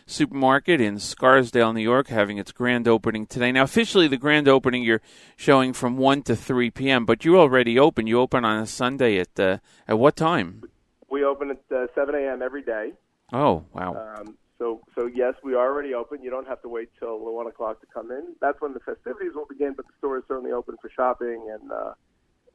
[0.06, 3.52] Supermarket in Scarsdale, New York, having its grand opening today.
[3.52, 5.02] Now, officially, the grand opening you're
[5.36, 8.08] showing from one to three p.m., but you're already open.
[8.08, 10.64] You open on a Sunday at uh, at what time?
[11.08, 12.40] We open at uh, 7 a.m.
[12.42, 12.92] every day.
[13.32, 14.16] Oh, wow!
[14.18, 16.22] Um, so, so yes, we are already open.
[16.22, 18.34] You don't have to wait till one o'clock to come in.
[18.40, 19.74] That's when the festivities will begin.
[19.76, 21.92] But the store is certainly open for shopping and uh,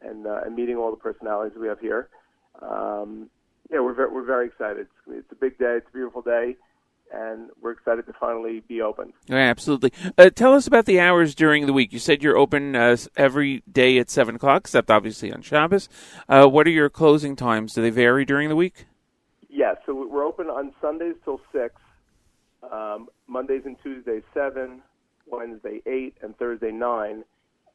[0.07, 2.10] and uh, and meeting all the personalities we have here.
[2.61, 3.30] Um,
[3.72, 4.82] yeah, we're very, we're very excited.
[4.82, 5.76] It's, it's a big day.
[5.77, 6.56] It's a beautiful day,
[7.14, 9.14] and we're excited to finally be open.
[9.27, 9.91] Yeah, absolutely.
[10.18, 11.91] Uh, tell us about the hours during the week.
[11.91, 15.90] You said you're open uh, every day at seven o'clock, except obviously on Shabbos.
[16.30, 17.73] Uh, what are your closing times?
[17.73, 18.86] Do they vary during the week?
[19.49, 21.76] Yeah, so we're open on Sundays till six,
[22.72, 24.82] um, Mondays and Tuesdays seven,
[25.26, 27.23] Wednesday eight, and Thursday nine,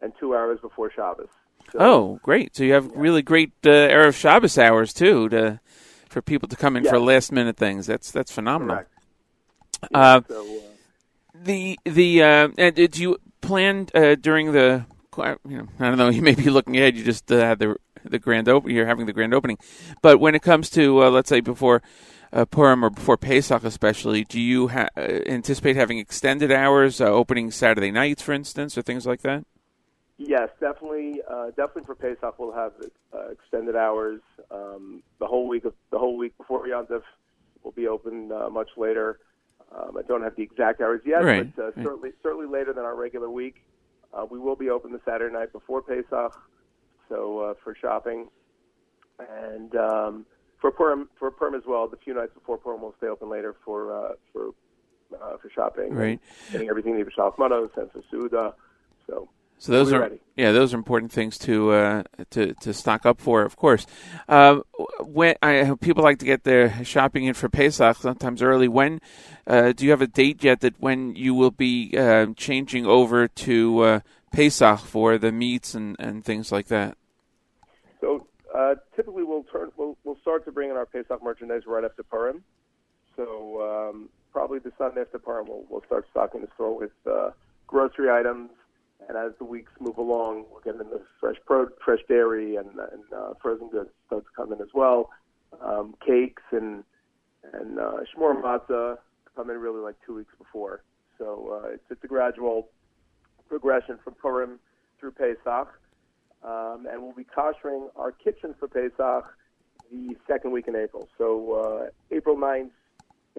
[0.00, 1.28] and two hours before Shabbos.
[1.72, 2.56] So, Oh, great!
[2.56, 5.60] So you have really great uh, erev Shabbos hours too, to
[6.08, 7.86] for people to come in for last minute things.
[7.86, 8.84] That's that's phenomenal.
[9.94, 10.60] Uh, so, uh,
[11.34, 14.84] the the uh, and did you plan uh, during the
[15.16, 16.96] you know I don't know you may be looking ahead.
[16.96, 18.70] You just uh, had the the grand open.
[18.70, 19.58] You're having the grand opening,
[20.02, 21.82] but when it comes to uh, let's say before
[22.32, 27.06] uh, Purim or before Pesach, especially, do you ha- uh, anticipate having extended hours, uh,
[27.06, 29.44] opening Saturday nights, for instance, or things like that?
[30.22, 31.22] Yes, definitely.
[31.26, 32.72] Uh, definitely for Pesach, we'll have
[33.14, 34.20] uh, extended hours.
[34.50, 37.00] Um, the whole week of the whole week before Yom Tov
[37.64, 39.18] will be open uh, much later.
[39.74, 41.74] Um, I don't have the exact hours yet, Right, but uh, right.
[41.86, 43.64] certainly certainly later than our regular week.
[44.12, 46.38] Uh, we will be open the Saturday night before Pesach,
[47.08, 48.28] so uh, for shopping,
[49.18, 50.26] and um,
[50.60, 51.88] for Purim for Purim as well.
[51.88, 54.50] The few nights before Purim, we'll stay open later for uh, for
[55.14, 56.20] uh, for shopping, Right.
[56.44, 58.52] and getting everything needed for Shalach and for Seudah.
[59.06, 59.30] So
[59.60, 60.20] So those are ready.
[60.36, 63.84] yeah, those are important things to uh, to to stock up for, of course.
[64.26, 64.62] Um,
[65.00, 68.68] when I, people like to get their shopping in for Pesach sometimes early.
[68.68, 69.02] When
[69.46, 73.28] uh, do you have a date yet that when you will be uh, changing over
[73.28, 74.00] to uh,
[74.32, 76.96] Pesach for the meats and, and things like that?
[78.00, 81.84] So uh, typically we'll turn we'll, we'll start to bring in our Pesach merchandise right
[81.84, 82.42] after Purim.
[83.14, 87.32] So um, probably the Sunday after Purim we'll, we'll start stocking the store with uh,
[87.66, 88.48] grocery items.
[89.08, 93.02] And as the weeks move along, we're getting the fresh pro, fresh dairy and, and
[93.16, 95.10] uh, frozen goods start to come in as well.
[95.60, 96.84] Um, cakes and
[97.52, 98.98] and uh, shmor matzah
[99.34, 100.82] come in really like two weeks before.
[101.18, 102.68] So uh, it's, it's a gradual
[103.48, 104.60] progression from Purim
[105.00, 105.68] through Pesach
[106.42, 109.36] um, and we'll be koshering our kitchen for Pesach
[109.90, 111.08] the second week in April.
[111.18, 112.70] So uh, April 9th,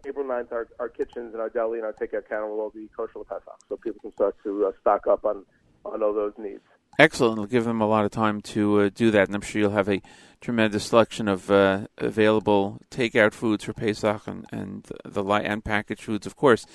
[0.05, 2.89] April 9th, our, our kitchens and our deli and our takeout counter will all be
[2.95, 5.45] kosher Pesach, so people can start to uh, stock up on,
[5.85, 6.61] on all those needs.
[6.99, 7.33] Excellent.
[7.33, 9.71] It'll give them a lot of time to uh, do that, and I'm sure you'll
[9.71, 10.01] have a
[10.41, 16.01] tremendous selection of uh, available takeout foods for Pesach and and the light and packaged
[16.01, 16.65] foods, of course.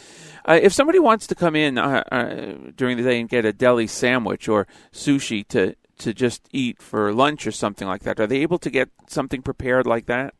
[0.44, 3.52] Uh, if somebody wants to come in uh, uh, during the day and get a
[3.52, 8.26] deli sandwich or sushi to to just eat for lunch or something like that, are
[8.26, 10.34] they able to get something prepared like that?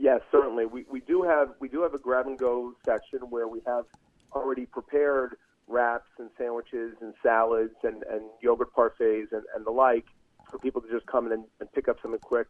[0.00, 0.64] Yes, certainly.
[0.64, 3.84] We, we do have we do have a grab and go section where we have
[4.32, 5.36] already prepared
[5.68, 10.06] wraps and sandwiches and salads and, and yogurt parfaits and, and the like
[10.50, 12.46] for people to just come in and, and pick up something quick.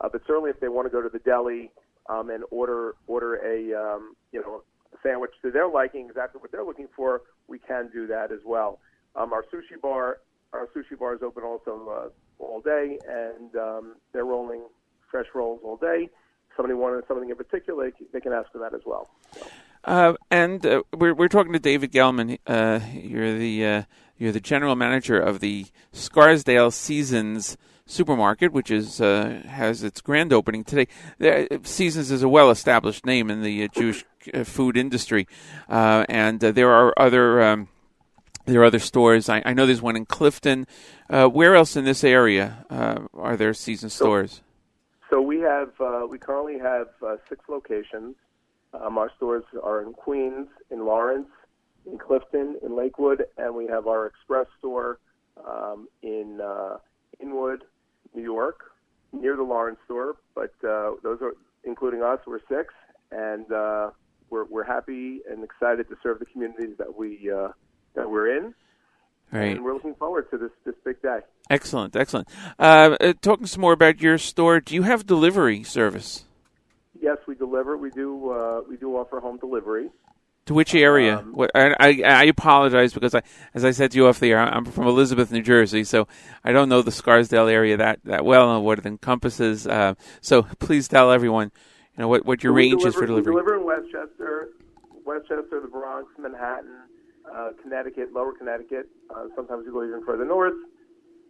[0.00, 1.70] Uh, but certainly, if they want to go to the deli
[2.08, 4.62] um, and order order a um, you know
[5.02, 8.78] sandwich to their liking, exactly what they're looking for, we can do that as well.
[9.14, 10.20] Um, our sushi bar
[10.54, 12.10] our sushi bar is open also
[12.40, 14.62] uh, all day, and um, they're rolling
[15.10, 16.08] fresh rolls all day.
[16.56, 19.08] Somebody wanted something in particular, they can- ask for that as well.
[19.84, 22.38] Uh, and uh, we're we're talking to David Gelman.
[22.46, 23.82] Uh, you're the uh,
[24.16, 27.56] you're the general manager of the Scarsdale Seasons
[27.86, 30.88] supermarket, which is uh, has its grand opening today.
[31.18, 35.26] There, Seasons is a well established name in the uh, Jewish uh, food industry,
[35.68, 37.42] uh, and uh, there are other.
[37.42, 37.68] Um,
[38.46, 39.30] there are other stores.
[39.30, 40.66] I, I know there's one in Clifton.
[41.08, 44.42] Uh, where else in this area uh, are there season stores?
[45.14, 48.16] So we have uh, we currently have uh, six locations.
[48.72, 51.28] Um, our stores are in Queens, in Lawrence,
[51.86, 54.98] in Clifton, in Lakewood, and we have our express store
[55.48, 56.78] um, in uh,
[57.20, 57.62] Inwood,
[58.12, 58.72] New York,
[59.12, 60.16] near the Lawrence store.
[60.34, 62.18] But uh, those are including us.
[62.26, 62.74] We're six,
[63.12, 63.90] and uh,
[64.30, 67.50] we're we're happy and excited to serve the communities that we uh,
[67.94, 68.52] that we're in.
[69.34, 69.56] Right.
[69.56, 71.18] And we're looking forward to this this big day.
[71.50, 72.28] Excellent, excellent.
[72.56, 74.60] Uh, uh, talking some more about your store.
[74.60, 76.24] Do you have delivery service?
[77.00, 77.76] Yes, we deliver.
[77.76, 78.30] We do.
[78.30, 79.90] Uh, we do offer home delivery.
[80.46, 81.18] To which area?
[81.18, 83.22] Um, what, I, I, I apologize because I,
[83.54, 86.06] as I said to you off the air, I'm from Elizabeth, New Jersey, so
[86.44, 89.66] I don't know the Scarsdale area that, that well and what it encompasses.
[89.66, 91.50] Uh, so please tell everyone,
[91.96, 93.34] you know, what, what your range deliver, is for delivery.
[93.34, 94.50] We deliver in Westchester,
[95.06, 96.76] Westchester, the Bronx, Manhattan,
[97.34, 98.88] uh, Connecticut, Lower Connecticut.
[99.10, 100.54] Uh, sometimes we go even further north,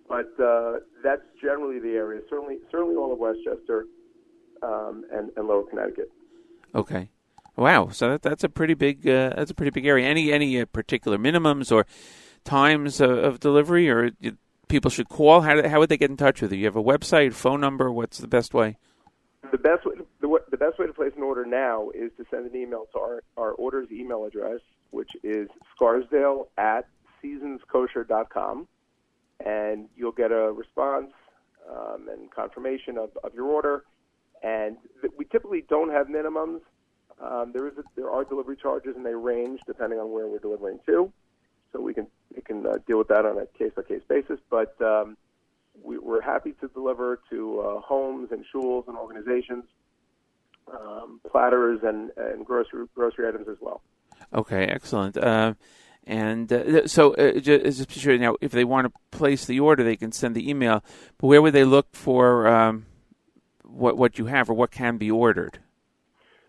[0.08, 2.20] but uh, that's generally the area.
[2.28, 3.86] Certainly, certainly all of Westchester
[4.62, 6.10] um, and, and Lower Connecticut.
[6.74, 7.10] Okay.
[7.56, 7.88] Wow.
[7.88, 10.06] So that, that's a pretty big uh, that's a pretty big area.
[10.06, 11.86] Any any uh, particular minimums or
[12.44, 14.36] times of, of delivery, or you,
[14.68, 15.42] people should call?
[15.42, 16.58] How do, how would they get in touch with you?
[16.58, 17.90] You have a website, phone number?
[17.92, 18.76] What's the best way?
[19.52, 22.50] The best way, the, the best way to place an order now is to send
[22.50, 24.60] an email to our, our order's email address,
[24.94, 26.86] which is scarsdale at
[27.22, 28.68] seasonskosher.com,
[29.44, 31.12] and you'll get a response
[31.68, 33.84] um, and confirmation of, of your order.
[34.42, 36.60] And th- we typically don't have minimums.
[37.20, 40.38] Um, there is a, there are delivery charges, and they range depending on where we're
[40.38, 41.12] delivering to.
[41.72, 44.38] So we can we can uh, deal with that on a case by case basis.
[44.48, 45.16] But um,
[45.82, 49.64] we, we're happy to deliver to uh, homes and schools and organizations,
[50.72, 53.80] um, platters and, and grocery grocery items as well.
[54.34, 55.16] Okay, excellent.
[55.16, 55.54] Uh,
[56.06, 59.60] and uh, so, uh, ju- just be sure now, if they want to place the
[59.60, 60.84] order, they can send the email.
[61.18, 62.86] But where would they look for um,
[63.62, 65.60] what what you have or what can be ordered?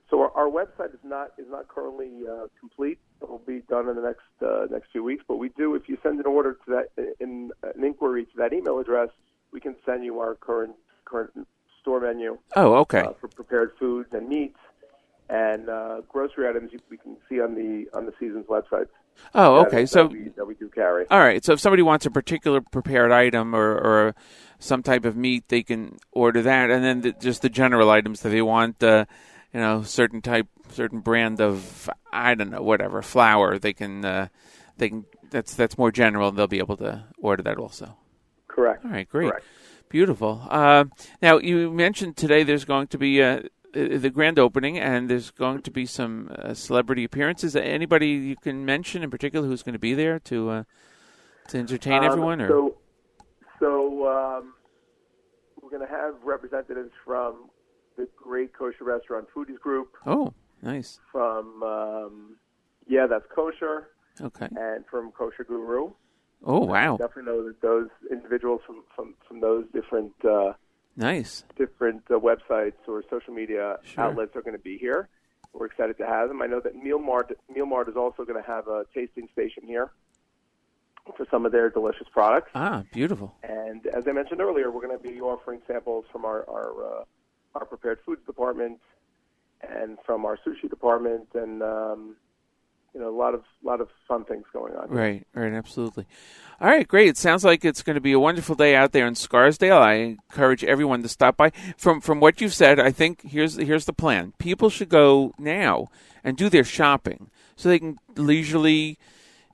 [0.10, 2.99] So So our, our website is not is not currently uh, complete.
[3.22, 5.24] It will be done in the next uh, next few weeks.
[5.28, 8.52] But we do, if you send an order to that in an inquiry to that
[8.52, 9.10] email address,
[9.52, 10.76] we can send you our current
[11.06, 11.48] current
[11.82, 12.38] store menu.
[12.56, 13.02] Oh, okay.
[13.02, 14.57] Uh, for prepared foods and meats
[15.30, 18.88] and uh, grocery items you, we can see on the on the season's website.
[19.34, 19.82] Oh, okay.
[19.82, 21.06] that So- we, that we do carry.
[21.10, 21.44] All right.
[21.44, 24.16] So if somebody wants a particular prepared item or, or
[24.60, 28.22] some type of meat, they can order that, and then the, just the general items
[28.22, 29.06] that they want, uh,
[29.54, 34.28] you know, certain type, certain brand of, I don't know, whatever flour, they can, uh,
[34.78, 35.06] they can.
[35.32, 36.32] That's that's more general.
[36.32, 37.98] They'll be able to order that also.
[38.50, 38.84] Correct.
[38.86, 39.08] All right.
[39.10, 39.30] Great.
[39.32, 39.46] Correct.
[39.90, 40.46] Beautiful.
[40.50, 40.86] Uh,
[41.22, 43.44] now you mentioned today there's going to be uh,
[43.76, 47.56] the grand opening, and there's going to be some uh, celebrity appearances.
[47.56, 50.64] Anybody you can mention in particular who's going to be there to uh,
[51.50, 52.42] to entertain Um, everyone?
[52.42, 52.78] Or So,
[53.60, 54.54] so um,
[55.62, 57.50] we're going to have representatives from
[57.98, 61.00] the Great Kosher Restaurant Foodies Group, oh, nice.
[61.12, 62.36] from um,
[62.88, 63.90] yeah, that's kosher,
[64.22, 64.48] Okay.
[64.52, 65.92] and from Kosher Guru.
[66.44, 66.98] Oh, wow.
[66.98, 70.54] Definitely know that those individuals from from, from those different uh,
[70.98, 71.44] Nice.
[71.58, 74.06] different uh, websites or social media Sure.
[74.06, 75.10] outlets are going to be here.
[75.54, 76.42] We're excited to have them.
[76.42, 79.64] I know that Meal Mart Meal Mart is also going to have a tasting station
[79.66, 79.92] here
[81.16, 82.52] for some of their delicious products.
[82.56, 83.36] Ah, beautiful.
[83.44, 87.04] And as I mentioned earlier, we're going to be offering samples from our our, uh,
[87.56, 88.80] our prepared foods department
[89.62, 92.16] and from our sushi department, and um,
[92.96, 94.90] you know a lot of lot of fun things going on.
[94.90, 96.08] Right, right, absolutely.
[96.62, 97.10] All right, great.
[97.10, 99.78] It sounds like it's going to be a wonderful day out there in Scarsdale.
[99.78, 101.52] I encourage everyone to stop by.
[101.78, 104.34] From from what you've said, I think here's here's the plan.
[104.40, 105.90] People should go now
[106.24, 108.98] and do their shopping so they can leisurely,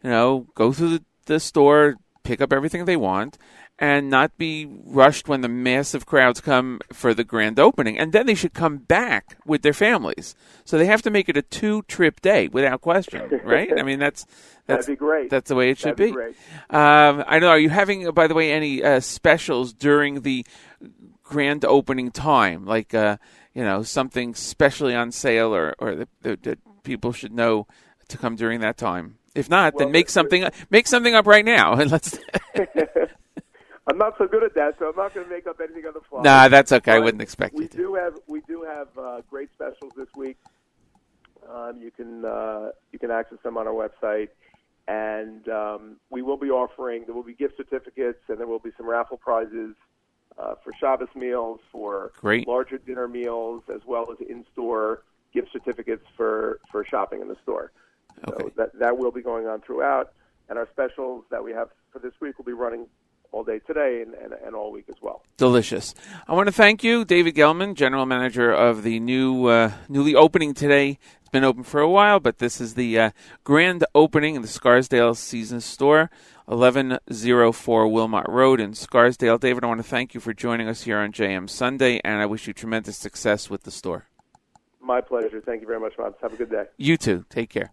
[0.03, 3.39] you know, go through the, the store, pick up everything they want,
[3.81, 7.97] and not be rushed when the massive crowds come for the grand opening.
[7.97, 10.35] And then they should come back with their families.
[10.65, 13.77] So they have to make it a two trip day without question, right?
[13.77, 14.25] I mean, that's
[14.67, 15.29] that's That'd be great.
[15.31, 16.35] That's the way it should That'd be be.
[16.69, 17.49] Um, I know.
[17.49, 20.45] Are you having, by the way, any uh, specials during the
[21.23, 22.65] grand opening time?
[22.65, 23.17] Like, uh,
[23.55, 27.65] you know, something specially on sale, or or that, people should know
[28.09, 29.17] to come during that time.
[29.33, 32.19] If not, then make something make something up right now, and let's.
[33.87, 35.93] I'm not so good at that, so I'm not going to make up anything on
[35.93, 36.21] the fly.
[36.21, 36.93] Nah, that's okay.
[36.93, 37.77] I wouldn't expect we you to.
[37.77, 40.37] do have we do have uh, great specials this week.
[41.49, 44.29] Um, you can uh, you can access them on our website,
[44.87, 48.71] and um, we will be offering there will be gift certificates, and there will be
[48.77, 49.75] some raffle prizes
[50.37, 52.47] uh, for Shabbos meals, for Great.
[52.47, 55.01] larger dinner meals, as well as in-store
[55.33, 57.71] gift certificates for for shopping in the store.
[58.27, 60.13] So that that will be going on throughout,
[60.49, 62.85] and our specials that we have for this week will be running
[63.31, 65.23] all day today and, and, and all week as well.
[65.37, 65.93] Delicious.
[66.27, 70.53] I want to thank you, David Gelman, general manager of the new, uh, newly opening
[70.53, 70.99] today.
[71.21, 73.11] It's been open for a while, but this is the uh,
[73.43, 76.09] grand opening of the Scarsdale Season Store,
[76.45, 79.37] 1104 Wilmot Road in Scarsdale.
[79.37, 82.25] David, I want to thank you for joining us here on JM Sunday, and I
[82.25, 84.07] wish you tremendous success with the store.
[84.81, 85.39] My pleasure.
[85.39, 86.15] Thank you very much, Mobs.
[86.21, 86.65] Have a good day.
[86.75, 87.23] You too.
[87.29, 87.69] Take care.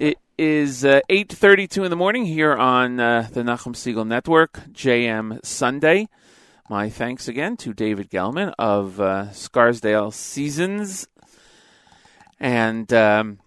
[0.00, 5.44] It is uh, 8.32 in the morning here on uh, the Nachum Segal Network, JM
[5.44, 6.08] Sunday.
[6.68, 11.06] My thanks again to David Gelman of uh, Scarsdale Seasons.
[12.40, 13.38] And um,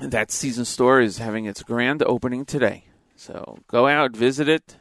[0.00, 2.84] that season store is having its grand opening today.
[3.14, 4.76] So go out, visit it.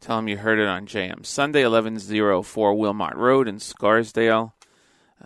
[0.00, 4.54] Tell them you heard it on JM Sunday, 1104 Wilmot Road in Scarsdale.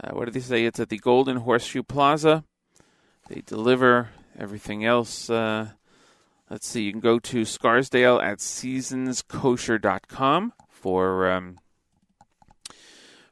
[0.01, 0.65] Uh, what did they say?
[0.65, 2.45] It's at the Golden Horseshoe Plaza.
[3.29, 5.31] They deliver everything else.
[5.31, 5.71] Uh,
[6.51, 6.83] let's see.
[6.83, 11.59] You can go to Scarsdale at seasonskosher.com for um,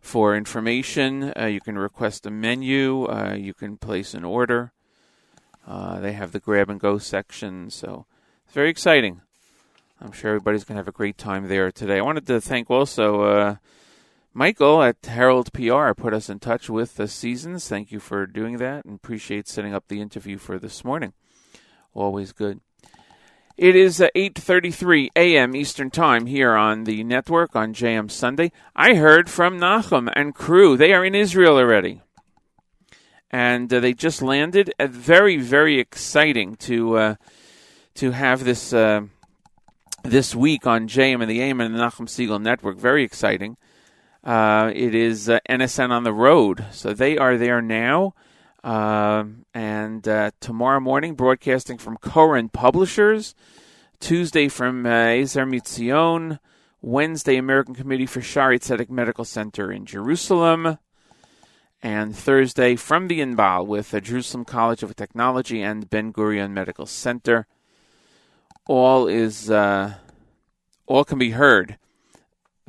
[0.01, 1.33] for information.
[1.39, 3.07] Uh, you can request a menu.
[3.07, 4.73] Uh, you can place an order.
[5.67, 8.07] Uh, they have the grab and go section, so
[8.45, 9.21] it's very exciting.
[10.01, 11.99] I'm sure everybody's going to have a great time there today.
[11.99, 13.57] I wanted to thank also uh,
[14.33, 17.69] Michael at Herald PR put us in touch with the seasons.
[17.69, 21.15] Thank you for doing that and appreciate setting up the interview for this morning.
[21.95, 22.61] Always good.
[23.57, 25.57] It is uh, 8:33 a.m.
[25.57, 28.53] Eastern Time here on the network on JM Sunday.
[28.75, 30.77] I heard from Nachum and crew.
[30.77, 32.01] They are in Israel already.
[33.31, 34.73] And uh, they just landed.
[34.79, 37.15] Uh, very very exciting to uh,
[37.97, 39.03] to have this uh,
[40.05, 42.79] this week on JM and the AM and the Nachum Segal network.
[42.79, 43.57] Very exciting.
[44.23, 48.15] Uh, it is uh, NSN on the road, so they are there now.
[48.63, 53.35] Um and uh, tomorrow morning, broadcasting from Koren Publishers.
[54.01, 54.91] Tuesday from uh,
[55.47, 56.39] Mitzion.
[56.83, 60.79] Wednesday, American Committee for Shaare Zedek Medical Center in Jerusalem.
[61.83, 66.87] and Thursday from the Inbal with the Jerusalem College of Technology and Ben Gurion Medical
[66.87, 67.47] Center.
[68.67, 69.95] All is uh,
[70.87, 71.79] all can be heard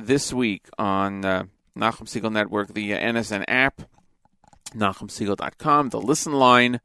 [0.05, 1.43] this week on uh,
[1.77, 3.81] Nachum Segal Network, the NSN app,
[4.75, 6.79] NachumSegal.com, the listen line.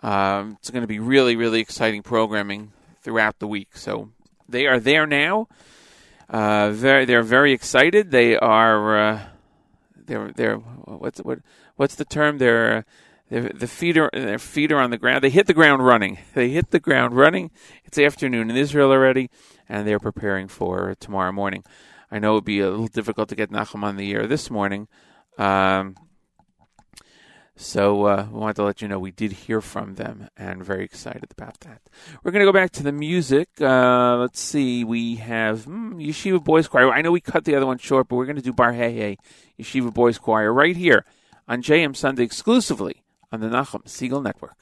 [0.00, 3.76] Um, it's going to be really, really exciting programming throughout the week.
[3.76, 4.10] So
[4.48, 5.48] they are there now.
[6.28, 8.10] Uh, very, they're very excited.
[8.10, 8.98] They are.
[8.98, 9.22] Uh,
[9.94, 11.40] they're they're what's what
[11.76, 12.38] what's the term?
[12.38, 12.84] They're
[13.30, 15.22] they're the feeder their feet are on the ground.
[15.22, 16.18] They hit the ground running.
[16.34, 17.50] They hit the ground running.
[17.84, 19.30] It's afternoon in Israel already,
[19.68, 21.64] and they're preparing for tomorrow morning.
[22.10, 24.50] I know it would be a little difficult to get Nachum on the air this
[24.50, 24.88] morning.
[25.36, 25.96] Um,
[27.60, 30.84] so uh, we wanted to let you know we did hear from them and very
[30.84, 31.82] excited about that.
[32.22, 33.48] We're going to go back to the music.
[33.60, 34.84] Uh, let's see.
[34.84, 36.92] We have mm, Yeshiva Boys Choir.
[36.92, 39.18] I know we cut the other one short, but we're going to do Bar Hey
[39.60, 41.04] Yeshiva Boys Choir right here
[41.48, 43.02] on JM Sunday exclusively
[43.32, 44.54] on the Nachum Segal Network.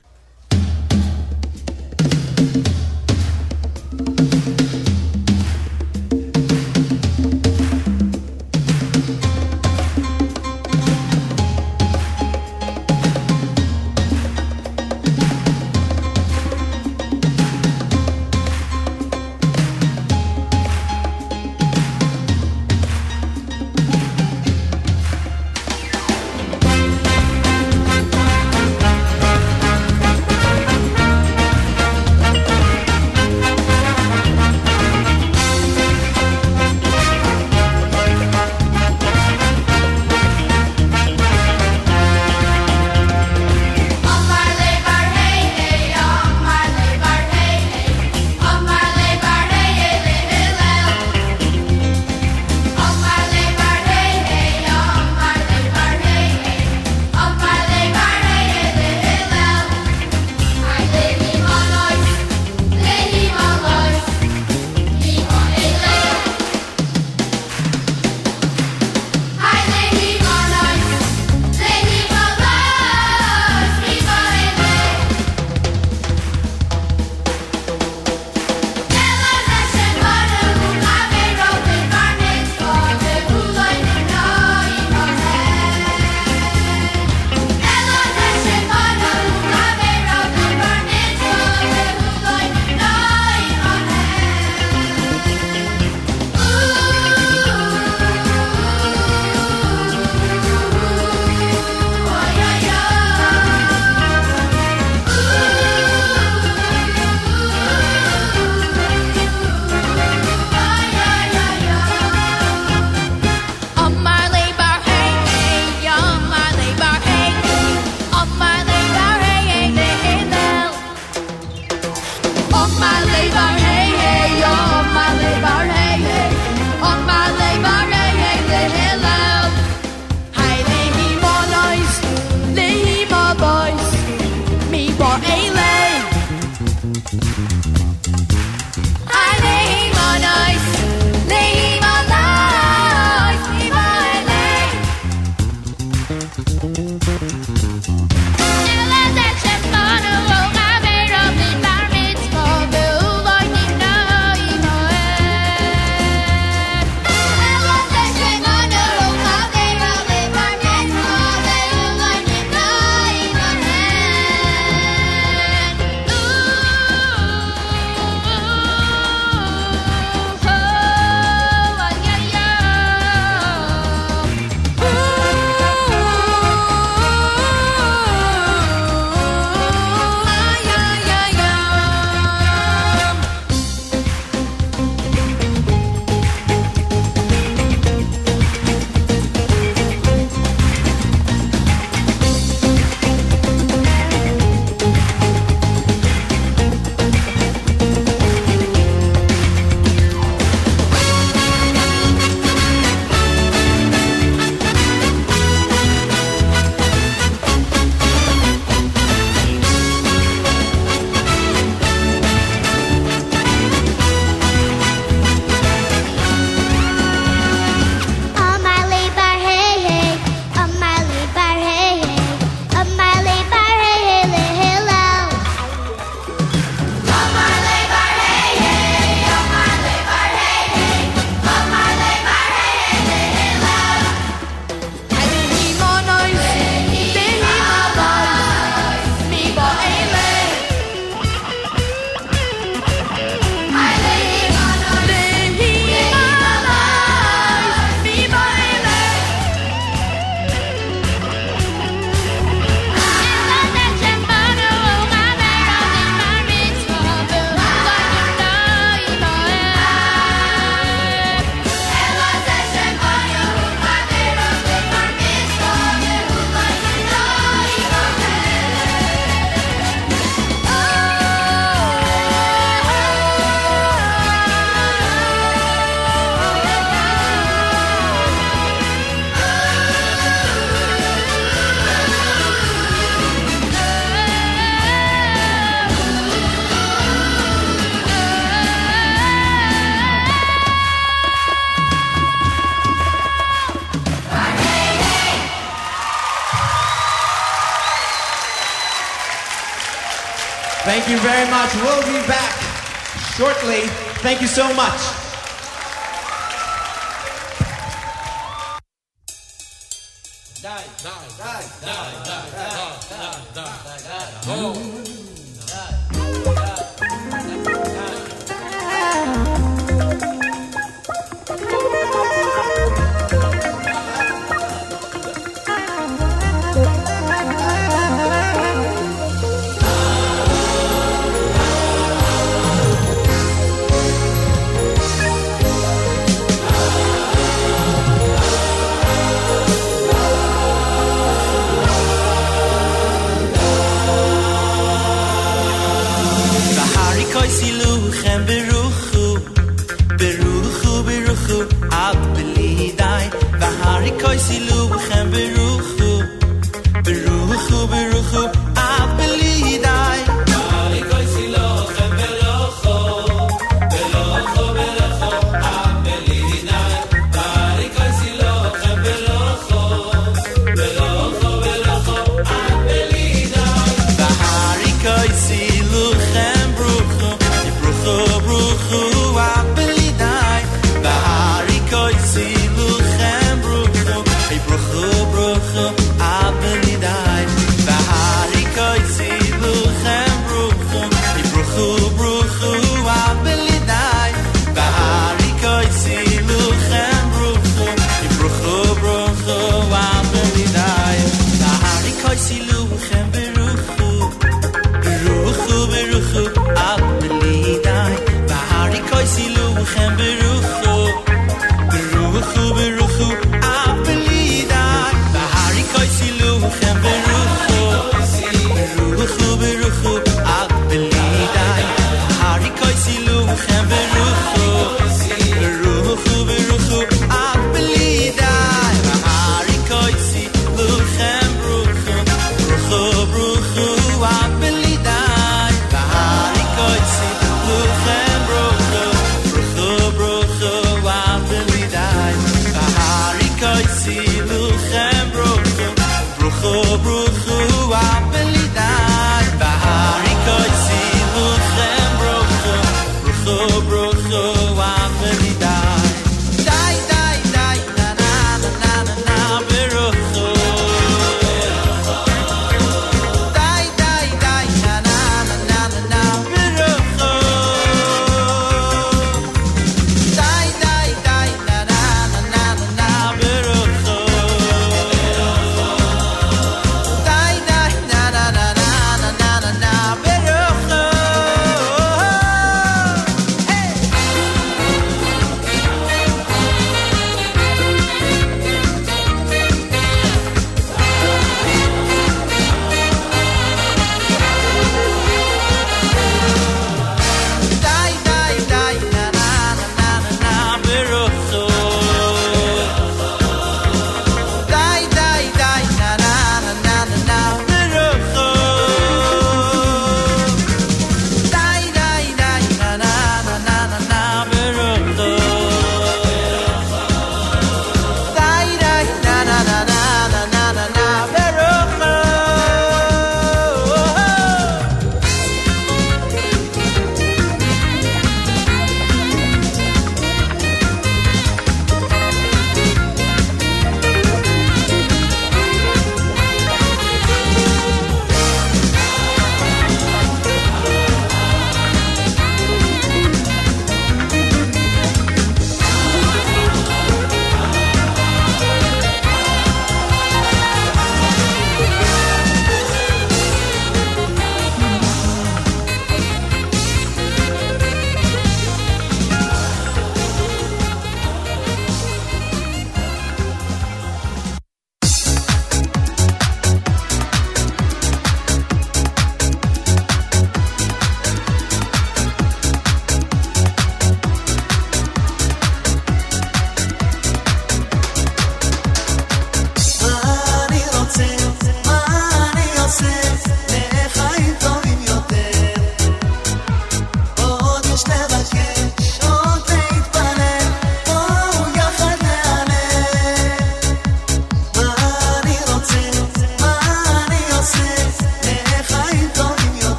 [304.56, 304.95] So much.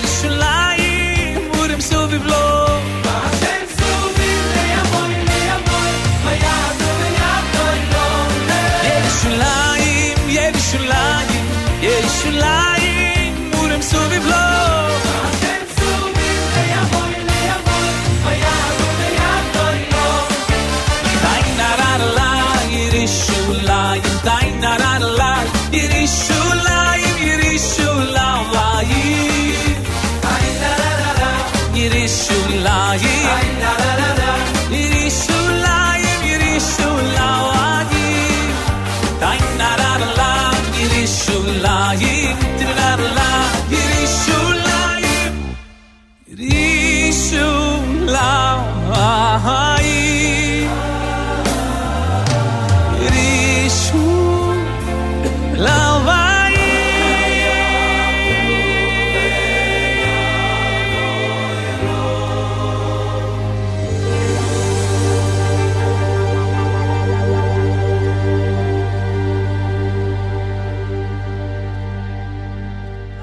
[0.00, 2.44] Yerushalayim Urim suviv lo
[3.06, 5.92] Hashem suviv le'amoy, le'amoy
[6.24, 8.06] V'yavdu v'yavdu lo
[8.88, 11.46] Yerushalayim, Yerushalayim,
[11.88, 14.49] Yerushalayim Urim suviv lo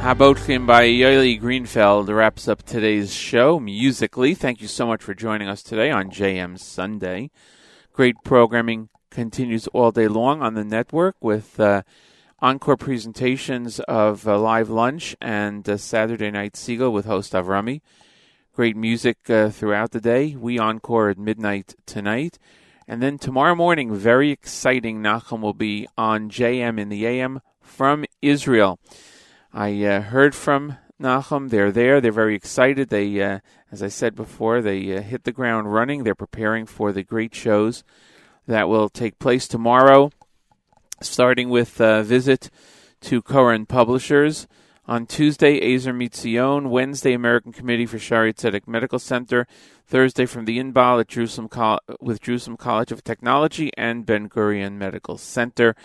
[0.07, 4.33] Habotchim by Yoeli Greenfeld wraps up today's show musically.
[4.33, 7.29] Thank you so much for joining us today on JM Sunday.
[7.91, 11.81] Great programming continues all day long on the network with uh,
[12.39, 17.81] encore presentations of uh, Live Lunch and uh, Saturday Night Segal with host Avrami.
[18.53, 20.37] Great music uh, throughout the day.
[20.37, 22.39] We encore at midnight tonight.
[22.87, 28.05] And then tomorrow morning, very exciting, Nachum will be on JM in the AM from
[28.21, 28.79] Israel.
[29.59, 31.49] I uh, heard from Nachum.
[31.49, 31.99] They're there.
[31.99, 32.89] They're very excited.
[32.89, 33.39] They, uh,
[33.71, 36.03] as I said before, they uh, hit the ground running.
[36.03, 37.83] They're preparing for the great shows
[38.45, 40.11] that will take place tomorrow,
[41.01, 42.51] starting with a visit
[43.01, 44.47] to Koren Publishers
[44.85, 46.69] On Tuesday, Ezer Mitzion.
[46.69, 49.47] Wednesday, American Committee for Shaare Zedek Medical Center.
[49.87, 54.73] Thursday, from the Inbal at Jerusalem Col- with Jerusalem College of Technology and Ben Gurion
[54.73, 55.75] Medical Center.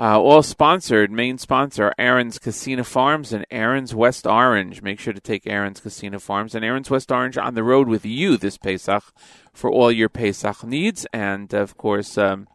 [0.00, 1.12] Uh, all sponsored.
[1.12, 4.80] Main sponsor Aron's Kissena Farms and Aron's West Orange.
[4.80, 8.06] Make sure to take Aron's Kissena Farms and Aron's West Orange on the road with
[8.06, 9.04] you this Pesach
[9.52, 11.06] for all your Pesach needs.
[11.12, 12.48] And of course, um,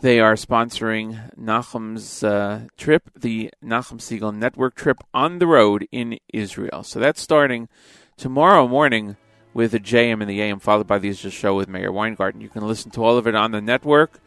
[0.00, 6.18] they are sponsoring Nachum's uh, trip, the Nachum Segal Network trip on the road in
[6.32, 6.82] Israel.
[6.82, 7.68] So that's starting
[8.16, 9.18] tomorrow morning
[9.52, 12.40] with the JM and the AM, followed by the Israel show with Mayor Weingarten.
[12.40, 14.18] You can listen to all of it on the network,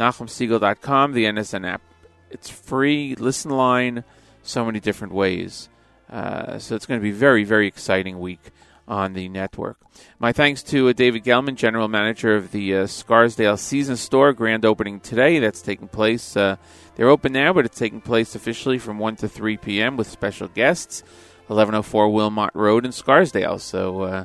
[0.00, 1.82] NachumSegal.com, the NSN app.
[2.30, 4.02] It's free, listen line,
[4.42, 5.68] so many different ways.
[6.10, 8.50] Uh, so it's going to be very, very exciting week
[8.88, 9.78] on the network.
[10.18, 14.64] My thanks to uh, David Gelman, General Manager of the uh, Scarsdale Season Store, grand
[14.64, 15.38] opening today.
[15.38, 16.36] That's taking place.
[16.36, 16.56] Uh,
[16.96, 19.96] they're open now, but it's taking place officially from 1 to 3 p.m.
[19.96, 21.02] with special guests.
[21.46, 23.58] 1104 Wilmot Road in Scarsdale.
[23.58, 24.24] So uh,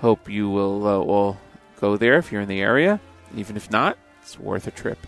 [0.00, 1.38] hope you will uh, all
[1.80, 3.00] go there if you're in the area.
[3.36, 4.98] Even if not, it's worth a trip.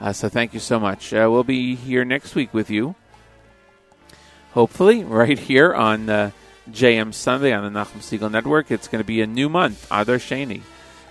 [0.00, 1.12] Uh, so thank you so much.
[1.12, 2.94] Uh, we'll be here next week with you.
[4.52, 6.30] Hopefully, right here on uh,
[6.70, 8.70] JM Sunday on the Nachum Segal Network.
[8.70, 10.62] It's going to be a new month, Adar Shani.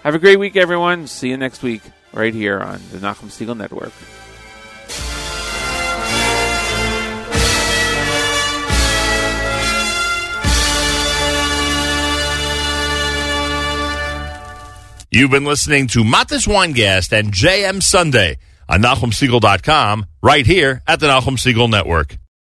[0.03, 1.07] Have a great week, everyone.
[1.07, 1.81] See you next week,
[2.14, 3.93] right here on the Nachum Segal Network.
[15.11, 18.38] You've been listening to Matis Weingast and JM Sunday
[18.68, 22.18] on NachumSegal.com right here at the Nachum Segal Network.